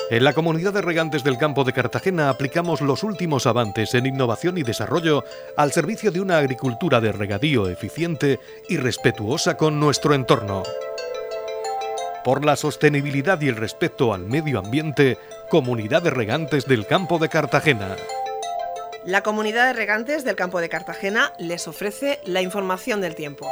En 0.09 0.23
la 0.23 0.31
comunidad 0.31 0.71
de 0.71 0.81
regantes 0.81 1.25
del 1.25 1.37
campo 1.37 1.65
de 1.65 1.73
Cartagena 1.73 2.29
aplicamos 2.29 2.79
los 2.79 3.03
últimos 3.03 3.47
avances 3.47 3.95
en 3.95 4.05
innovación 4.05 4.57
y 4.57 4.63
desarrollo 4.63 5.25
al 5.57 5.73
servicio 5.73 6.11
de 6.11 6.21
una 6.21 6.37
agricultura 6.37 7.01
de 7.01 7.11
regadío 7.11 7.67
eficiente 7.67 8.39
y 8.69 8.77
respetuosa 8.77 9.57
con 9.57 9.77
nuestro 9.77 10.13
entorno. 10.13 10.63
Por 12.23 12.45
la 12.45 12.55
sostenibilidad 12.55 13.41
y 13.41 13.49
el 13.49 13.57
respeto 13.57 14.13
al 14.13 14.25
medio 14.25 14.59
ambiente, 14.59 15.17
Comunidad 15.49 16.01
de 16.01 16.11
Regantes 16.11 16.65
del 16.65 16.87
Campo 16.87 17.19
de 17.19 17.27
Cartagena. 17.27 17.97
La 19.05 19.21
comunidad 19.21 19.67
de 19.67 19.73
regantes 19.73 20.23
del 20.23 20.37
campo 20.37 20.61
de 20.61 20.69
Cartagena 20.69 21.33
les 21.37 21.67
ofrece 21.67 22.21
la 22.25 22.41
información 22.41 23.01
del 23.01 23.15
tiempo. 23.15 23.51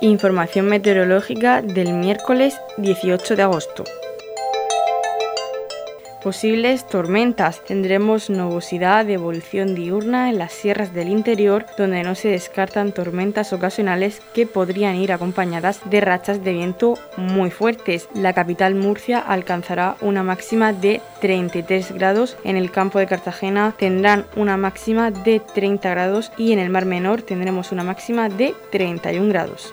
Información 0.00 0.66
meteorológica 0.66 1.62
del 1.62 1.92
miércoles 1.92 2.60
18 2.78 3.36
de 3.36 3.42
agosto. 3.42 3.84
Posibles 6.22 6.84
tormentas. 6.84 7.62
Tendremos 7.64 8.28
nubosidad 8.28 9.06
de 9.06 9.12
evolución 9.12 9.76
diurna 9.76 10.28
en 10.30 10.38
las 10.38 10.52
sierras 10.52 10.92
del 10.92 11.08
interior, 11.10 11.64
donde 11.76 12.02
no 12.02 12.16
se 12.16 12.28
descartan 12.28 12.90
tormentas 12.90 13.52
ocasionales 13.52 14.20
que 14.34 14.44
podrían 14.44 14.96
ir 14.96 15.12
acompañadas 15.12 15.80
de 15.84 16.00
rachas 16.00 16.42
de 16.42 16.52
viento 16.54 16.98
muy 17.16 17.50
fuertes. 17.50 18.08
La 18.14 18.32
capital 18.32 18.74
Murcia 18.74 19.20
alcanzará 19.20 19.96
una 20.00 20.24
máxima 20.24 20.72
de 20.72 21.00
33 21.20 21.92
grados, 21.92 22.36
en 22.42 22.56
el 22.56 22.72
campo 22.72 22.98
de 22.98 23.06
Cartagena 23.06 23.74
tendrán 23.78 24.26
una 24.34 24.56
máxima 24.56 25.12
de 25.12 25.40
30 25.40 25.88
grados 25.88 26.32
y 26.36 26.52
en 26.52 26.58
el 26.58 26.70
Mar 26.70 26.84
Menor 26.84 27.22
tendremos 27.22 27.70
una 27.70 27.84
máxima 27.84 28.28
de 28.28 28.54
31 28.72 29.28
grados. 29.28 29.72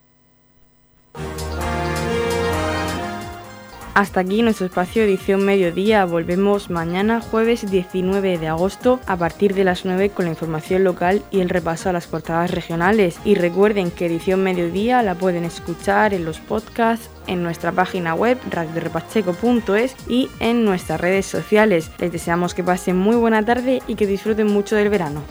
Hasta 3.93 4.21
aquí 4.21 4.41
nuestro 4.41 4.67
espacio 4.67 5.03
edición 5.03 5.43
mediodía. 5.43 6.05
Volvemos 6.05 6.69
mañana 6.69 7.19
jueves 7.19 7.69
19 7.69 8.37
de 8.37 8.47
agosto 8.47 9.01
a 9.05 9.17
partir 9.17 9.53
de 9.53 9.65
las 9.65 9.83
9 9.83 10.11
con 10.11 10.25
la 10.25 10.31
información 10.31 10.85
local 10.85 11.21
y 11.29 11.41
el 11.41 11.49
repaso 11.49 11.89
a 11.89 11.93
las 11.93 12.07
portadas 12.07 12.51
regionales. 12.51 13.19
Y 13.25 13.35
recuerden 13.35 13.91
que 13.91 14.05
edición 14.05 14.43
mediodía 14.43 15.03
la 15.03 15.15
pueden 15.15 15.43
escuchar 15.43 16.13
en 16.13 16.23
los 16.23 16.39
podcasts, 16.39 17.09
en 17.27 17.43
nuestra 17.43 17.73
página 17.73 18.13
web 18.13 18.37
radiorepacheco.es 18.49 19.95
y 20.07 20.29
en 20.39 20.63
nuestras 20.63 21.01
redes 21.01 21.25
sociales. 21.25 21.91
Les 21.99 22.13
deseamos 22.13 22.53
que 22.53 22.63
pasen 22.63 22.95
muy 22.95 23.17
buena 23.17 23.43
tarde 23.43 23.81
y 23.87 23.95
que 23.95 24.07
disfruten 24.07 24.47
mucho 24.47 24.77
del 24.77 24.87
verano. 24.87 25.21